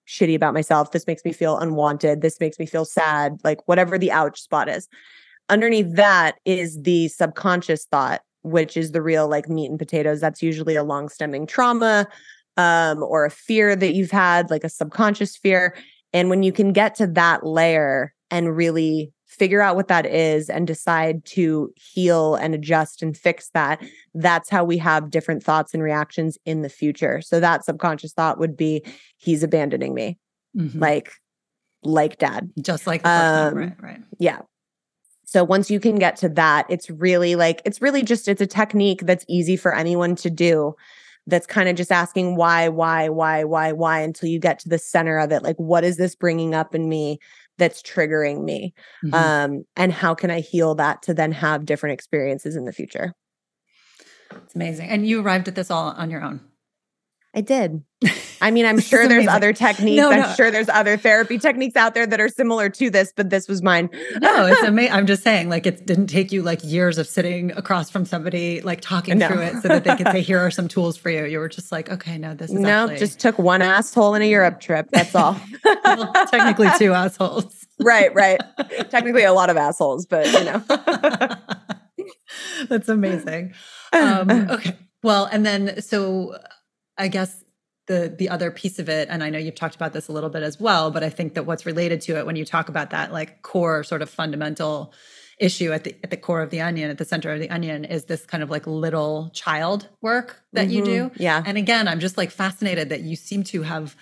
[0.06, 0.92] shitty about myself.
[0.92, 2.20] This makes me feel unwanted.
[2.20, 3.38] This makes me feel sad.
[3.44, 4.88] Like whatever the ouch spot is.
[5.48, 10.20] Underneath that is the subconscious thought, which is the real like meat and potatoes.
[10.20, 12.06] That's usually a long stemming trauma
[12.56, 15.76] um, or a fear that you've had, like a subconscious fear.
[16.12, 20.48] And when you can get to that layer and really figure out what that is
[20.48, 23.82] and decide to heal and adjust and fix that,
[24.14, 27.20] that's how we have different thoughts and reactions in the future.
[27.20, 28.82] So that subconscious thought would be
[29.16, 30.18] he's abandoning me,
[30.56, 30.80] Mhm.
[30.80, 31.10] like
[31.82, 32.50] like dad.
[32.62, 33.46] just like the first time.
[33.48, 34.00] um, Right, right.
[34.18, 34.38] Yeah.
[35.26, 38.46] So once you can get to that, it's really like it's really just it's a
[38.46, 40.74] technique that's easy for anyone to do.
[41.26, 44.78] That's kind of just asking why, why, why, why, why until you get to the
[44.78, 45.42] center of it.
[45.42, 47.18] Like, what is this bringing up in me
[47.58, 48.74] that's triggering me?
[49.04, 49.14] Mhm.
[49.14, 53.14] Um, and how can I heal that to then have different experiences in the future?
[54.42, 54.88] it's amazing.
[54.88, 56.40] And you arrived at this all on your own.
[57.34, 57.82] I did.
[58.40, 59.96] I mean, I'm sure there's other techniques.
[59.96, 60.32] No, I'm no.
[60.34, 63.62] sure there's other therapy techniques out there that are similar to this, but this was
[63.62, 63.90] mine.
[64.20, 64.92] No, it's amazing.
[64.92, 68.60] I'm just saying, like, it didn't take you like years of sitting across from somebody,
[68.60, 69.28] like talking No.
[69.28, 71.24] through it so that they could say, here are some tools for you.
[71.24, 74.22] You were just like, okay, no, this is no, actually just took one asshole in
[74.22, 74.88] a Europe trip.
[74.92, 75.40] That's all.
[75.84, 77.66] well, technically two assholes.
[77.80, 78.40] right, right.
[78.90, 80.62] Technically, a lot of assholes, but you know.
[82.68, 83.54] That's amazing.
[83.92, 84.76] Um, okay.
[85.02, 86.38] Well, and then so
[86.98, 87.44] I guess
[87.86, 90.30] the the other piece of it, and I know you've talked about this a little
[90.30, 92.90] bit as well, but I think that what's related to it when you talk about
[92.90, 94.92] that like core sort of fundamental
[95.38, 97.84] issue at the at the core of the onion, at the center of the onion,
[97.84, 100.84] is this kind of like little child work that you Mhm.
[100.86, 101.10] do.
[101.16, 101.42] Yeah.
[101.44, 103.96] And again, I'm just like fascinated that you seem to have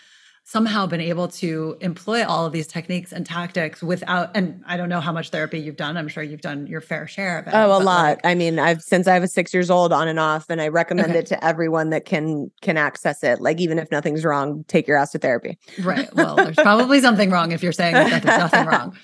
[0.44, 4.88] somehow been able to employ all of these techniques and tactics without and I don't
[4.88, 5.96] know how much therapy you've done.
[5.96, 7.52] I'm sure you've done your fair share of it.
[7.54, 7.84] Oh, a lot.
[7.84, 10.68] like, I mean, I've since I was six years old, on and off, and I
[10.68, 11.20] recommend Okay.
[11.20, 13.40] it to everyone that can can access it.
[13.40, 15.58] Like, even if nothing's wrong, take your ass to therapy.
[15.80, 16.12] Right.
[16.14, 18.96] Well, there's probably something wrong if you're saying that there's nothing wrong.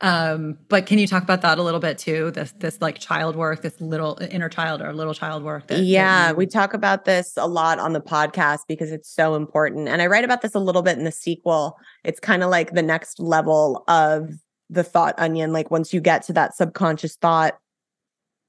[0.00, 2.30] Um, but can you talk about that a little bit too?
[2.30, 5.66] This this like child work, this little inner child or little child work.
[5.68, 9.08] That, that yeah, you- we talk about this a lot on the podcast because it's
[9.08, 9.88] so important.
[9.88, 11.78] And I write about this a little bit in the sequel.
[12.04, 14.30] It's kind of like the next level of
[14.68, 15.52] the thought onion.
[15.52, 17.58] Like once you get to that subconscious thought,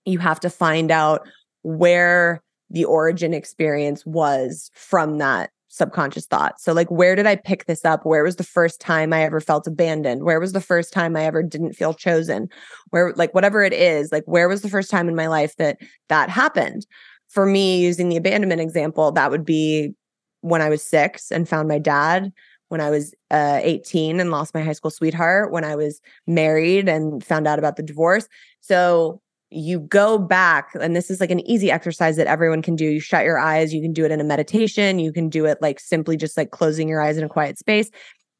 [0.05, 1.27] you have to find out
[1.63, 6.59] where the origin experience was from that subconscious thought.
[6.59, 8.05] So like where did I pick this up?
[8.05, 10.23] Where was the first time I ever felt abandoned?
[10.23, 12.49] Where was the first time I ever didn't feel chosen?
[12.89, 15.77] Where like whatever it is, like where was the first time in my life that
[16.09, 16.85] that happened?
[17.29, 19.93] For me, using the abandonment example, that would be
[20.41, 22.31] when I was 6 and found my dad,
[22.69, 26.87] when I was uh, 18 and lost my high school sweetheart, when I was married
[26.87, 28.29] and found out about the divorce.
[28.61, 32.85] So you go back, and this is like an easy exercise that everyone can do.
[32.85, 35.61] You shut your eyes, you can do it in a meditation, you can do it
[35.61, 37.89] like simply just like closing your eyes in a quiet space.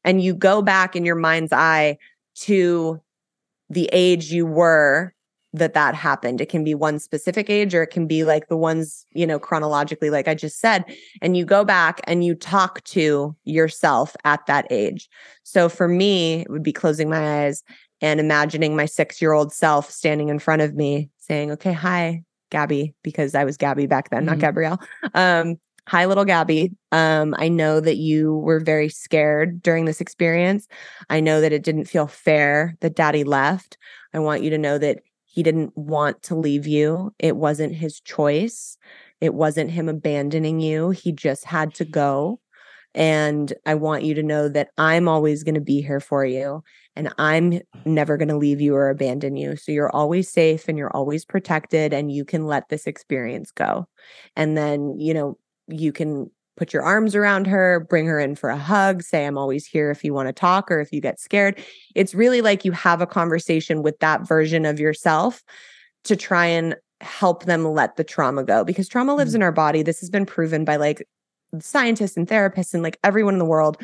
[0.04, 1.98] And you go back in your mind's eye
[2.40, 3.00] to
[3.70, 5.12] the age you were
[5.54, 6.40] that that happened.
[6.40, 9.38] It can be one specific age or it can be like the ones, you know,
[9.38, 10.84] chronologically, like I just said.
[11.22, 15.08] And you go back and you talk to yourself at that age.
[15.44, 17.62] So for me, it would be closing my eyes
[18.00, 22.22] and imagining my six year old self standing in front of me saying, okay, hi,
[22.50, 24.40] Gabby, because I was Gabby back then, not Mhm.
[24.40, 24.80] Gabrielle.
[25.14, 26.72] Um, hi, little Gabby.
[26.92, 30.66] Um, I know that you were very scared during this experience.
[31.10, 33.76] I know that it didn't feel fair that daddy left.
[34.14, 37.14] I want you to know that he didn't want to leave you.
[37.18, 38.76] It wasn't his choice.
[39.20, 40.90] It wasn't him abandoning you.
[40.90, 42.40] He just had to go.
[42.94, 46.62] And I want you to know that I'm always going to be here for you
[46.98, 49.54] and I'm never going to leave you or abandon you.
[49.54, 53.86] So you're always safe and you're always protected and you can let this experience go.
[54.34, 55.38] And then, you know,
[55.68, 59.38] you can put your arms around her, bring her in for a hug, say, I'm
[59.38, 61.62] always here if you want to talk or if you get scared.
[61.94, 65.44] It's really like you have a conversation with that version of yourself
[66.02, 69.36] to try and help them let the trauma go because trauma lives mm-hmm.
[69.36, 69.84] in our body.
[69.84, 71.06] This has been proven by like
[71.60, 73.80] scientists and therapists and like everyone in the world.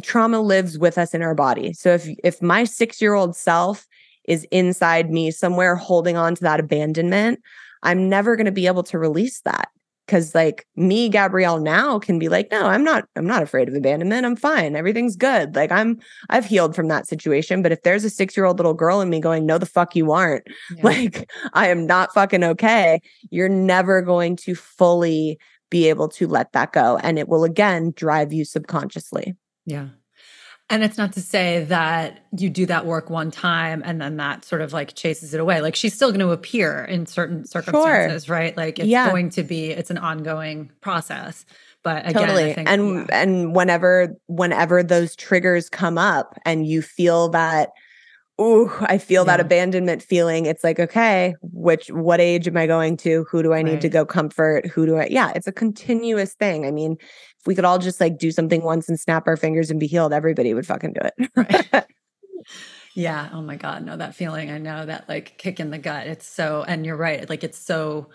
[0.00, 1.72] Trauma lives with us in our body.
[1.72, 3.86] So if if my 6-year-old self
[4.26, 7.40] is inside me somewhere holding on to that abandonment,
[7.82, 9.68] I'm never going to be able to release that.
[10.06, 13.74] Because like me gabrielle now can be like no i'm not i'm not afraid of
[13.74, 14.26] abandonment.
[14.26, 14.74] I'm fine.
[14.74, 15.54] Everything's good.
[15.54, 17.62] Like i'm i've healed from that situation.
[17.62, 19.94] But if there's a six year old little girl in me going no the fuck
[19.94, 20.44] you aren't.
[20.76, 20.82] Yeah.
[20.82, 25.38] like i am not fucking okay you're never going to fully
[25.72, 26.98] be able to let that go.
[27.02, 29.34] And it will again drive you subconsciously
[29.66, 29.88] yeah
[30.72, 34.42] and it's not to say that you do that work one time and then that
[34.42, 35.60] sort of like chases it away.
[35.60, 38.34] Like she's still going to appear in certain circumstances, sure.
[38.34, 38.56] right?
[38.56, 39.10] Like it's yeah.
[39.10, 41.44] going to be it's an ongoing process.
[41.82, 42.54] But again, totally.
[42.54, 43.04] Think, and yeah.
[43.10, 47.68] and whenever whenever those triggers come up and you feel that
[48.40, 49.36] ooh, I feel yeah.
[49.36, 50.46] that abandonment feeling.
[50.46, 53.26] It's like, okay, which what age am I going to?
[53.30, 53.80] Who do I need right.
[53.82, 54.66] to go comfort?
[54.66, 56.66] Who do I yeah, it's a continuous thing.
[56.66, 56.96] I mean,
[57.42, 59.88] if we could all just like do something once and snap our fingers and be
[59.88, 61.30] healed, everybody would fucking do it.
[61.36, 61.84] right.
[62.94, 63.30] Yeah.
[63.32, 63.84] Oh my God.
[63.84, 64.50] No, that feeling.
[64.50, 66.06] I know that like kick in the gut.
[66.06, 67.26] It's so, and you're right.
[67.26, 68.10] Like it's so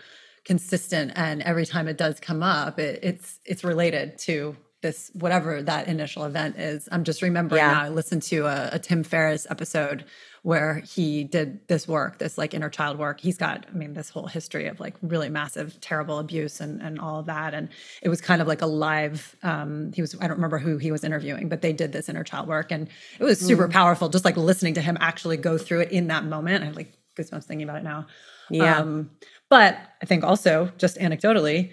[0.45, 1.13] consistent.
[1.15, 5.87] And every time it does come up, it, it's, it's related to this, whatever that
[5.87, 6.87] initial event is.
[6.91, 7.71] I'm just remembering yeah.
[7.71, 10.05] now, I listened to a, a Tim Ferriss episode
[10.47, 13.19] where he did this work, this like inner child work.
[13.19, 17.01] He's got, I mean, this whole history of like really massive, terrible abuse and and
[17.01, 17.53] all of that.
[17.53, 17.67] And
[18.01, 19.35] it was kind of like a live.
[19.43, 22.23] Um, he was, I don't remember who he was interviewing, but they did this inner
[22.23, 22.87] child work, and
[23.19, 23.73] it was super mm.
[23.73, 24.07] powerful.
[24.07, 26.63] Just like listening to him actually go through it in that moment.
[26.63, 28.07] I like goosebumps thinking about it now.
[28.49, 28.79] Yeah.
[28.79, 29.11] Um,
[29.49, 31.71] but I think also just anecdotally,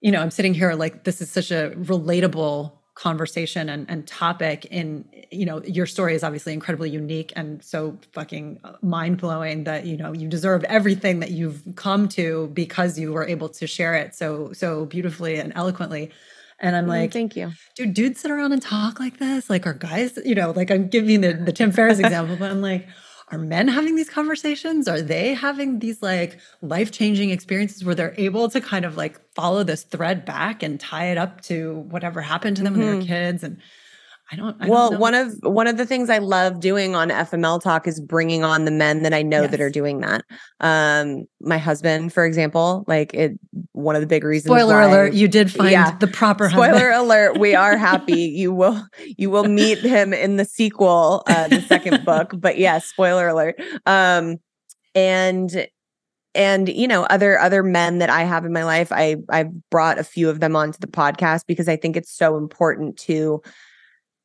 [0.00, 4.64] you know, I'm sitting here like this is such a relatable conversation and, and topic
[4.64, 9.98] in you know your story is obviously incredibly unique and so fucking mind-blowing that you
[9.98, 14.14] know you deserve everything that you've come to because you were able to share it
[14.14, 16.10] so so beautifully and eloquently
[16.58, 17.52] and I'm mm, like, thank you.
[17.74, 19.50] Do dudes sit around and talk like this?
[19.50, 22.62] Like, are guys, you know, like I'm giving the, the Tim Ferriss example, but I'm
[22.62, 22.88] like,
[23.28, 24.86] are men having these conversations?
[24.86, 29.20] Are they having these like life changing experiences where they're able to kind of like
[29.34, 32.82] follow this thread back and tie it up to whatever happened to them mm-hmm.
[32.82, 33.42] when they were kids?
[33.42, 33.60] And
[34.30, 34.56] I don't.
[34.60, 37.86] I well, don't one of one of the things I love doing on FML Talk
[37.86, 39.52] is bringing on the men that I know yes.
[39.52, 40.24] that are doing that.
[40.60, 43.38] Um, my husband, for example, like it.
[43.72, 44.52] One of the big reasons.
[44.52, 46.50] Spoiler why, alert: You did find yeah, the proper.
[46.50, 48.22] Spoiler alert: We are happy.
[48.34, 48.84] you will
[49.16, 52.32] you will meet him in the sequel, uh, the second book.
[52.36, 53.60] But yeah, spoiler alert.
[53.86, 54.38] Um,
[54.96, 55.68] and
[56.34, 59.98] and you know other other men that i have in my life i i've brought
[59.98, 63.40] a few of them onto the podcast because i think it's so important to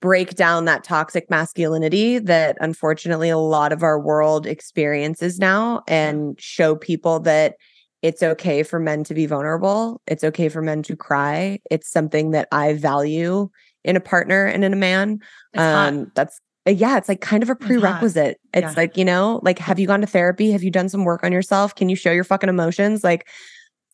[0.02, 6.40] break down that toxic masculinity that unfortunately a lot of our world experiences now and
[6.42, 7.56] show people that
[8.02, 10.02] it's okay for men to be vulnerable.
[10.08, 11.60] It's okay for men to cry.
[11.70, 13.50] It's something that I value
[13.84, 15.20] in a partner and in a man.
[15.56, 18.40] Um, that's uh, yeah, it's like kind of a prerequisite.
[18.54, 18.82] It's, it's yeah.
[18.82, 20.52] like, you know, like have you gone to therapy?
[20.52, 21.76] Have you done some work on yourself?
[21.76, 23.04] Can you show your fucking emotions?
[23.04, 23.28] Like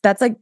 [0.02, 0.36] that's like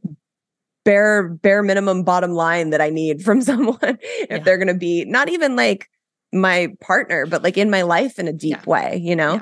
[0.87, 4.39] bare bare minimum bottom line that I need from someone if yeah.
[4.39, 5.89] they're going to be not even like
[6.31, 8.69] my partner but like in my life in a deep yeah.
[8.71, 9.33] way, you know?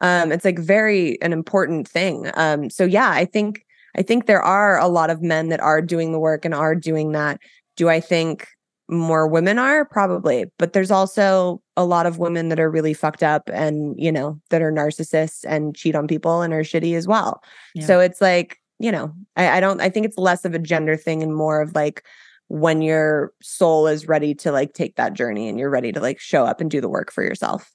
[0.00, 0.22] Yeah.
[0.22, 2.30] Um it's like very an important thing.
[2.34, 3.64] Um so yeah, I think
[3.96, 6.76] I think there are a lot of men that are doing the work and are
[6.76, 7.40] doing that.
[7.76, 8.46] Do I think
[8.88, 13.22] more women are probably but there's also a lot of women that are really fucked
[13.22, 17.06] up and you know that are narcissists and cheat on people and are shitty as
[17.06, 17.40] well
[17.80, 20.96] so it's like you know, I, I don't I think it's less of a gender
[20.96, 22.04] thing and more of like
[22.48, 26.18] when your soul is ready to like take that journey and you're ready to like
[26.18, 27.70] show up and do the work for yourself.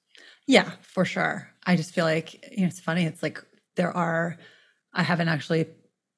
[0.47, 1.49] Yeah, for sure.
[1.65, 3.05] I just feel like you know it's funny.
[3.05, 3.41] It's like
[3.77, 4.37] there are
[4.93, 5.67] I haven't actually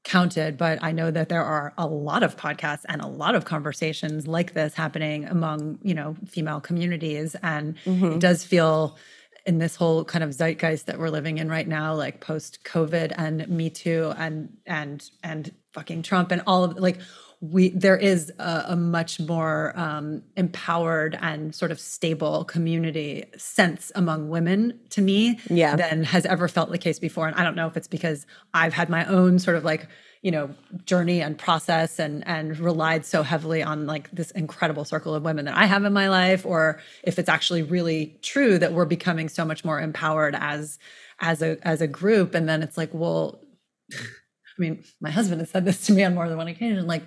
[0.04, 3.46] counted, but I know that there are a lot of podcasts and a lot of
[3.46, 7.36] conversations like this happening among, you know, female communities.
[7.44, 8.14] And mm-hmm.
[8.14, 8.98] it does feel
[9.46, 13.14] in this whole kind of zeitgeist that we're living in right now, like post COVID
[13.18, 17.00] and Me Too and and and fucking Trump and all of like
[17.42, 23.92] we there is a, a much more um, empowered and sort of stable community sense
[23.96, 25.76] among women to me yeah.
[25.76, 27.28] than has ever felt the case before.
[27.28, 29.88] And I don't know if it's because I've had my own sort of like
[30.22, 30.50] you know
[30.86, 35.46] journey and process and and relied so heavily on like this incredible circle of women
[35.46, 39.30] that I have in my life or if it's actually really true that we're becoming
[39.30, 40.78] so much more empowered as
[41.22, 42.36] as a as a group.
[42.36, 43.42] And then it's like well
[43.94, 47.04] I mean my husband has said this to me on more than one occasion like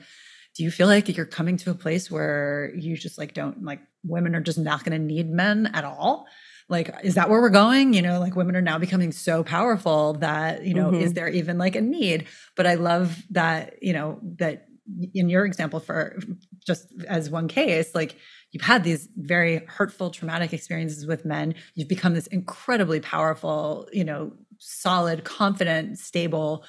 [0.54, 3.80] do you feel like you're coming to a place where you just like don't like
[4.04, 6.26] women are just not going to need men at all?
[6.68, 7.94] Like is that where we're going?
[7.94, 11.02] You know like women are now becoming so powerful that you know mm-hmm.
[11.02, 12.26] is there even like a need?
[12.56, 14.66] But i love that you know that
[15.14, 16.18] in your example for
[16.66, 18.16] just as one case like
[18.50, 21.54] you've had these very hurtful traumatic experiences with men.
[21.74, 26.64] You've become this incredibly powerful you know solid confident stable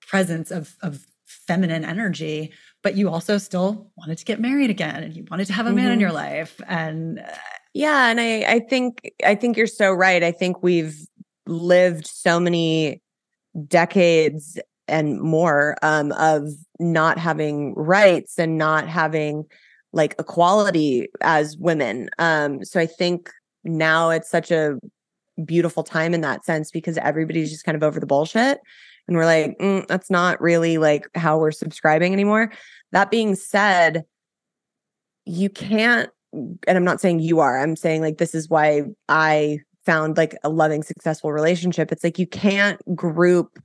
[0.00, 2.52] presence of of feminine energy
[2.88, 5.72] but you also still wanted to get married again and you wanted to have a
[5.72, 5.92] man mm-hmm.
[5.92, 7.22] in your life and uh,
[7.74, 10.24] yeah, and I I think I think you're so right.
[10.24, 10.96] I think we've
[11.46, 13.02] lived so many
[13.66, 14.58] decades
[14.88, 16.48] and more um, of
[16.80, 19.44] not having rights and not having
[19.92, 22.08] like equality as women.
[22.18, 23.30] Um, so I think
[23.64, 24.78] now it's such a
[25.44, 28.60] beautiful time in that sense because everybody's just kind of over the bullshit
[29.08, 32.52] and we're like mm, that's not really like how we're subscribing anymore
[32.92, 34.04] that being said
[35.24, 39.60] you can't and I'm not saying you are, I'm saying like this is why I
[39.86, 41.90] found like a loving, successful relationship.
[41.90, 43.58] It's like you can't group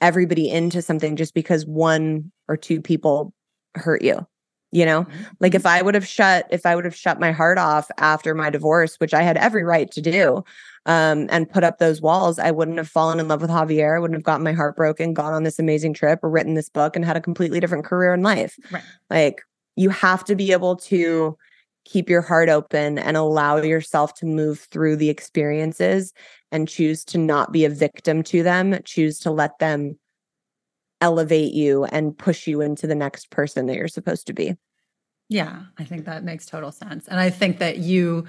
[0.00, 3.32] everybody into something just because one or two people
[3.74, 4.26] hurt you.
[4.72, 5.22] You know, mm-hmm.
[5.40, 8.34] like if I would have shut, if I would have shut my heart off after
[8.34, 10.44] my divorce, which I had every right to do,
[10.86, 13.96] um, and put up those walls, I wouldn't have fallen in love with Javier.
[13.96, 16.68] I wouldn't have gotten my heart broken, gone on this amazing trip, or written this
[16.68, 18.56] book and had a completely different career in life.
[18.70, 18.82] Right.
[19.10, 19.42] Like
[19.76, 21.36] you have to be able to
[21.84, 26.12] keep your heart open and allow yourself to move through the experiences
[26.52, 29.98] and choose to not be a victim to them, choose to let them
[31.00, 34.56] elevate you and push you into the next person that you're supposed to be.
[35.28, 37.06] Yeah, I think that makes total sense.
[37.06, 38.26] And I think that you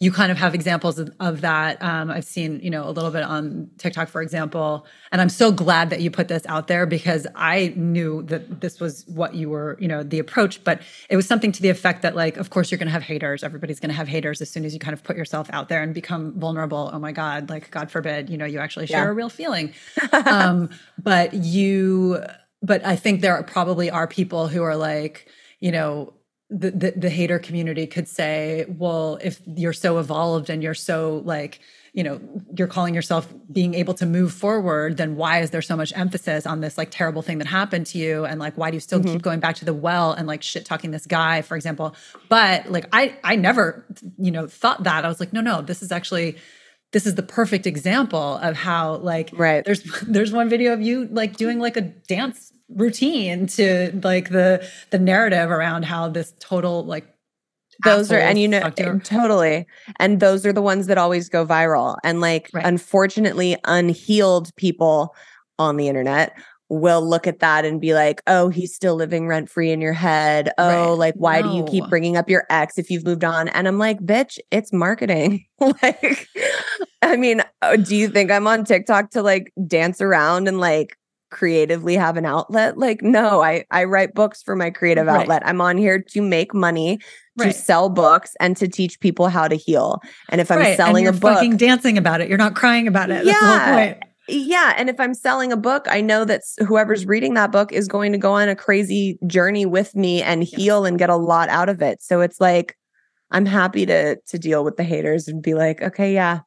[0.00, 1.80] you kind of have examples of, of that.
[1.82, 4.84] Um, I've seen, you know, a little bit on TikTok, for example.
[5.12, 8.80] And I'm so glad that you put this out there because I knew that this
[8.80, 10.64] was what you were, you know, the approach.
[10.64, 13.02] But it was something to the effect that, like, of course, you're going to have
[13.02, 13.44] haters.
[13.44, 15.82] Everybody's going to have haters as soon as you kind of put yourself out there
[15.82, 16.90] and become vulnerable.
[16.92, 19.10] Oh my God, like, God forbid, you know, you actually share yeah.
[19.10, 19.72] a real feeling.
[20.26, 22.18] um, but you,
[22.60, 25.28] but I think there probably are people who are like,
[25.60, 26.12] you know,
[26.52, 31.22] the, the, the hater community could say, well, if you're so evolved and you're so
[31.24, 31.60] like,
[31.94, 32.20] you know,
[32.56, 36.46] you're calling yourself being able to move forward, then why is there so much emphasis
[36.46, 38.24] on this like terrible thing that happened to you?
[38.24, 39.12] And like, why do you still mm-hmm.
[39.12, 41.94] keep going back to the well and like shit talking this guy, for example?
[42.28, 43.86] But like, I, I never,
[44.18, 45.04] you know, thought that.
[45.04, 46.36] I was like, no, no, this is actually,
[46.92, 51.06] this is the perfect example of how like right there's there's one video of you
[51.06, 56.84] like doing like a dance routine to like the the narrative around how this total
[56.84, 57.06] like
[57.84, 59.66] those are and you know totally
[59.98, 62.64] and those are the ones that always go viral and like right.
[62.64, 65.14] unfortunately unhealed people
[65.58, 66.32] on the internet
[66.68, 69.92] will look at that and be like oh he's still living rent free in your
[69.92, 70.98] head oh right.
[70.98, 71.50] like why no.
[71.50, 74.38] do you keep bringing up your ex if you've moved on and i'm like bitch
[74.50, 76.28] it's marketing like
[77.02, 80.96] i mean uh, do you think i'm on tiktok to like dance around and like
[81.32, 85.22] creatively have an outlet like no i i write books for my creative right.
[85.22, 85.42] outlet.
[85.44, 86.98] I'm on here to make money
[87.38, 87.54] to right.
[87.54, 90.00] sell books and to teach people how to heal.
[90.28, 90.76] And if i'm right.
[90.76, 92.28] selling a book fucking dancing about it.
[92.28, 93.24] You're not crying about it.
[93.24, 93.98] Yeah.
[94.28, 97.88] yeah and if i'm selling a book i know that whoever's reading that book is
[97.88, 101.48] going to go on a crazy journey with me and heal and get a lot
[101.48, 102.02] out of it.
[102.02, 102.76] So it's like
[103.30, 106.40] i'm happy to to deal with the haters and be like okay yeah,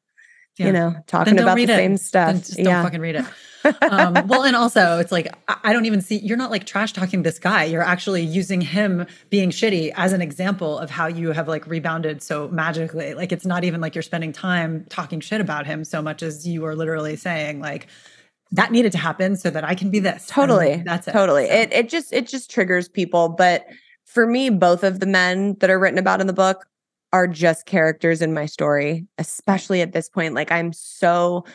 [0.58, 0.66] yeah.
[0.68, 1.68] you know talking about the it.
[1.68, 2.84] same stuff then just don't yeah.
[2.84, 3.26] fucking read it
[3.90, 5.34] um, well, and also it's like
[5.64, 7.64] I don't even see you're not like trash talking this guy.
[7.64, 12.22] You're actually using him being shitty as an example of how you have like rebounded
[12.22, 13.14] so magically.
[13.14, 16.48] Like it's not even like you're spending time talking shit about him so much as
[16.48, 17.88] you are literally saying like
[18.52, 20.28] that needed to happen so that I can be this.
[20.28, 20.74] Totally.
[20.74, 21.12] And that's it.
[21.14, 21.48] Totally.
[21.48, 21.54] So.
[21.54, 23.30] It it just it just triggers people.
[23.30, 23.66] But
[24.04, 26.68] for me, both of the men that are written about in the book
[27.16, 30.34] are just characters in my story, especially at this point.
[30.34, 31.46] Like I'm so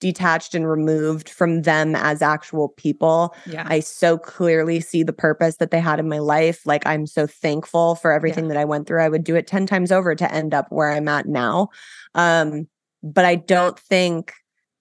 [0.00, 3.36] detached and removed from them as actual people.
[3.44, 3.66] Yeah.
[3.68, 6.64] I so clearly see the purpose that they had in my life.
[6.64, 8.54] Like I'm so thankful for everything yeah.
[8.54, 9.02] that I went through.
[9.02, 11.68] I would do it 10 times over to end up where I'm at now.
[12.14, 12.66] Um,
[13.02, 14.32] but I don't think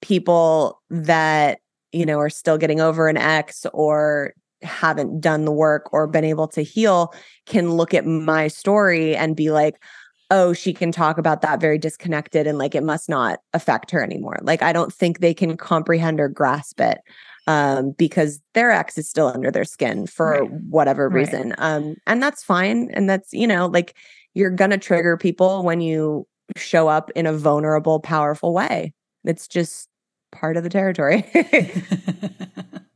[0.01, 1.59] people that,
[1.91, 6.23] you know, are still getting over an ex or haven't done the work or been
[6.23, 7.13] able to heal
[7.45, 9.75] can look at my story and be like,
[10.31, 14.03] oh, she can talk about that very disconnected and like it must not affect her
[14.03, 14.37] anymore.
[14.41, 16.99] Like, I don't think they can comprehend or grasp it
[17.47, 20.51] um, because their ex is still under their skin for right.
[20.69, 21.49] whatever reason.
[21.49, 21.59] Right.
[21.59, 22.89] Um, and that's fine.
[22.93, 23.95] And that's, you know, like
[24.35, 28.93] you're going to trigger people when you show up in a vulnerable, powerful way.
[29.23, 29.89] It's just
[30.31, 31.25] part of the territory.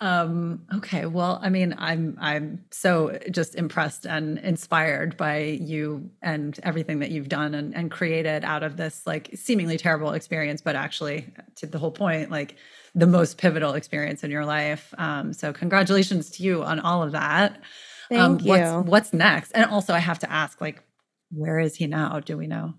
[0.00, 1.06] Um, okay.
[1.06, 7.10] Well, I mean, I'm I'm so just impressed and inspired by you and everything that
[7.10, 11.26] you've done and, and created out of this like seemingly terrible experience, but actually
[11.56, 12.54] to the whole point, like
[12.94, 14.94] the most pivotal experience in your life.
[14.98, 17.60] Um, so congratulations to you on all of that.
[18.08, 18.50] Thank um, you.
[18.50, 19.50] What's, what's next?
[19.52, 20.82] And also I have to ask, like,
[21.30, 22.20] where is he now?
[22.20, 22.74] Do we know?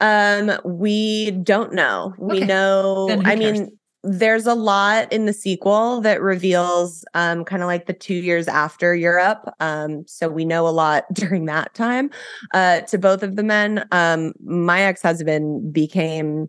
[0.00, 2.14] Um, we don't know.
[2.18, 2.40] Okay.
[2.40, 3.20] We know.
[3.24, 7.92] I mean, there's a lot in the sequel that reveals um, kind of like the
[7.92, 9.52] two years after Europe.
[9.60, 12.10] Um, so we know a lot during that time
[12.54, 13.86] uh, to both of the men.
[13.92, 16.48] Um, my ex husband became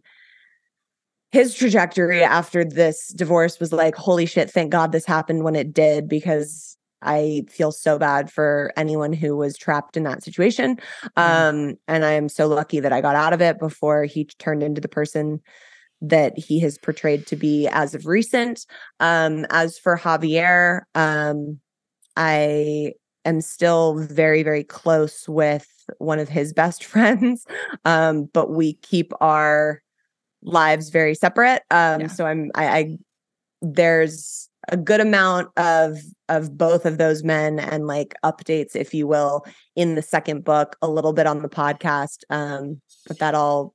[1.32, 5.74] his trajectory after this divorce was like, holy shit, thank God this happened when it
[5.74, 10.76] did, because I feel so bad for anyone who was trapped in that situation.
[11.18, 11.22] Mm-hmm.
[11.70, 14.62] Um, and I am so lucky that I got out of it before he turned
[14.62, 15.42] into the person
[16.02, 18.66] that he has portrayed to be as of recent.
[19.00, 21.60] Um, as for Javier, um,
[22.16, 22.94] I
[23.24, 27.46] am still very, very close with one of his best friends,
[27.86, 29.82] um, but we keep our
[30.44, 31.62] lives very separate.
[31.70, 32.08] Um, yeah.
[32.08, 32.98] So I'm, I, I,
[33.62, 35.98] there's a good amount of
[36.30, 39.44] of both of those men and like updates, if you will,
[39.76, 42.24] in the second book, a little bit on the podcast.
[42.30, 43.74] Um, but that all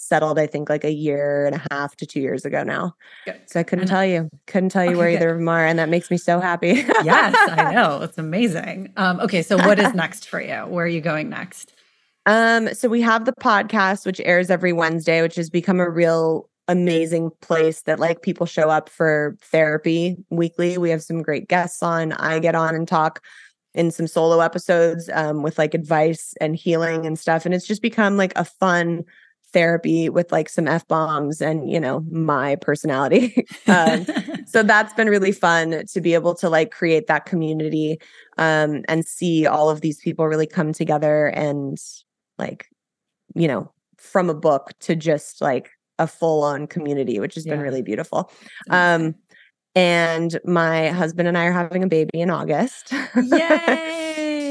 [0.00, 2.94] settled, I think, like a year and a half to two years ago now.
[3.26, 3.40] Good.
[3.46, 5.64] So I couldn't tell you, couldn't tell you okay, where either of them are.
[5.64, 6.84] And that makes me so happy.
[7.04, 8.02] yes, I know.
[8.02, 8.92] It's amazing.
[8.96, 9.42] Um, okay.
[9.42, 10.66] So what is next for you?
[10.66, 11.74] Where are you going next?
[12.26, 16.48] Um, so we have the podcast, which airs every Wednesday, which has become a real
[16.68, 20.78] amazing place that like people show up for therapy weekly.
[20.78, 22.12] We have some great guests on.
[22.12, 23.20] I get on and talk
[23.74, 27.44] in some solo episodes um, with like advice and healing and stuff.
[27.44, 29.04] And it's just become like a fun
[29.52, 34.06] therapy with like some f bombs and you know my personality um,
[34.46, 37.98] so that's been really fun to be able to like create that community
[38.38, 41.78] um, and see all of these people really come together and
[42.38, 42.68] like
[43.34, 47.54] you know from a book to just like a full on community which has yeah.
[47.54, 48.30] been really beautiful
[48.70, 49.14] um,
[49.74, 52.92] and my husband and I are having a baby in August.
[53.16, 53.96] Yay!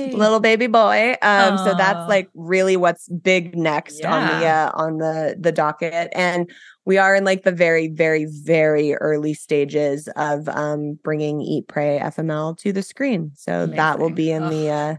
[0.08, 1.16] Little baby boy.
[1.22, 4.16] Um, so that's like really what's big next yeah.
[4.16, 6.50] on the uh, on the the docket, and
[6.86, 12.00] we are in like the very very very early stages of um bringing Eat Pray
[12.02, 13.32] FML to the screen.
[13.36, 13.76] So Amazing.
[13.78, 14.50] that will be in oh.
[14.50, 14.96] the uh,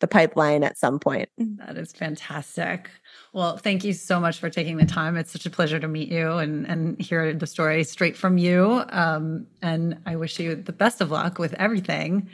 [0.00, 1.28] the pipeline at some point.
[1.38, 2.90] That is fantastic.
[3.32, 5.16] Well, thank you so much for taking the time.
[5.16, 8.84] It's such a pleasure to meet you and, and hear the story straight from you.
[8.90, 12.28] Um, and I wish you the best of luck with everything.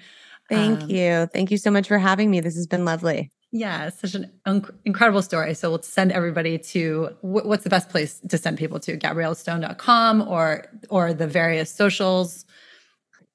[0.51, 1.26] Thank um, you.
[1.32, 2.40] Thank you so much for having me.
[2.40, 3.30] This has been lovely.
[3.53, 5.55] Yeah, such an un- incredible story.
[5.55, 10.66] So we'll send everybody to what's the best place to send people to gabriellestone.com or
[10.88, 12.44] or the various socials.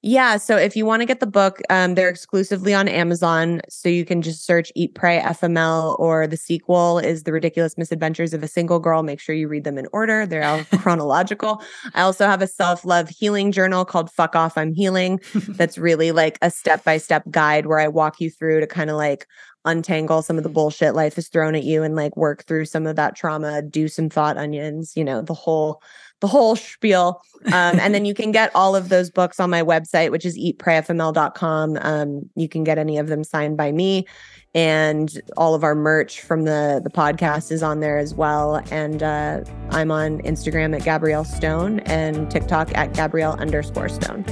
[0.06, 0.36] Yeah.
[0.36, 3.60] So if you want to get the book, um, they're exclusively on Amazon.
[3.68, 8.32] So you can just search Eat, Pray, FML, or the sequel is The Ridiculous Misadventures
[8.32, 9.02] of a Single Girl.
[9.02, 11.60] Make sure you read them in order, they're all chronological.
[11.92, 15.18] I also have a self love healing journal called Fuck Off, I'm Healing.
[15.34, 18.90] that's really like a step by step guide where I walk you through to kind
[18.90, 19.26] of like
[19.64, 22.86] untangle some of the bullshit life has thrown at you and like work through some
[22.86, 25.82] of that trauma, do some thought onions, you know, the whole
[26.20, 27.22] the whole spiel.
[27.46, 30.38] Um, and then you can get all of those books on my website, which is
[30.38, 31.78] eatprayfml.com.
[31.80, 34.06] Um, you can get any of them signed by me.
[34.54, 38.62] And all of our merch from the, the podcast is on there as well.
[38.70, 44.24] And uh, I'm on Instagram at Gabrielle Stone and TikTok at Gabrielle underscore Stone.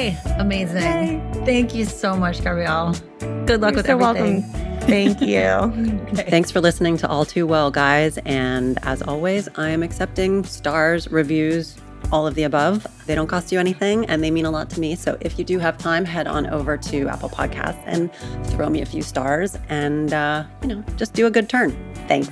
[0.00, 0.16] Yay!
[0.38, 0.82] Amazing.
[0.82, 1.22] Yay.
[1.44, 2.94] Thank you so much, Gabrielle.
[3.44, 4.42] Good luck You're with so everything.
[4.50, 4.80] Welcome.
[4.80, 5.38] Thank you.
[6.18, 6.30] okay.
[6.30, 8.16] Thanks for listening to All Too Well, guys.
[8.24, 11.76] And as always, I am accepting stars, reviews,
[12.12, 12.86] all of the above.
[13.06, 14.94] They don't cost you anything and they mean a lot to me.
[14.94, 18.10] So if you do have time, head on over to Apple Podcasts and
[18.46, 21.76] throw me a few stars and, uh, you know, just do a good turn.
[22.08, 22.30] Thanks.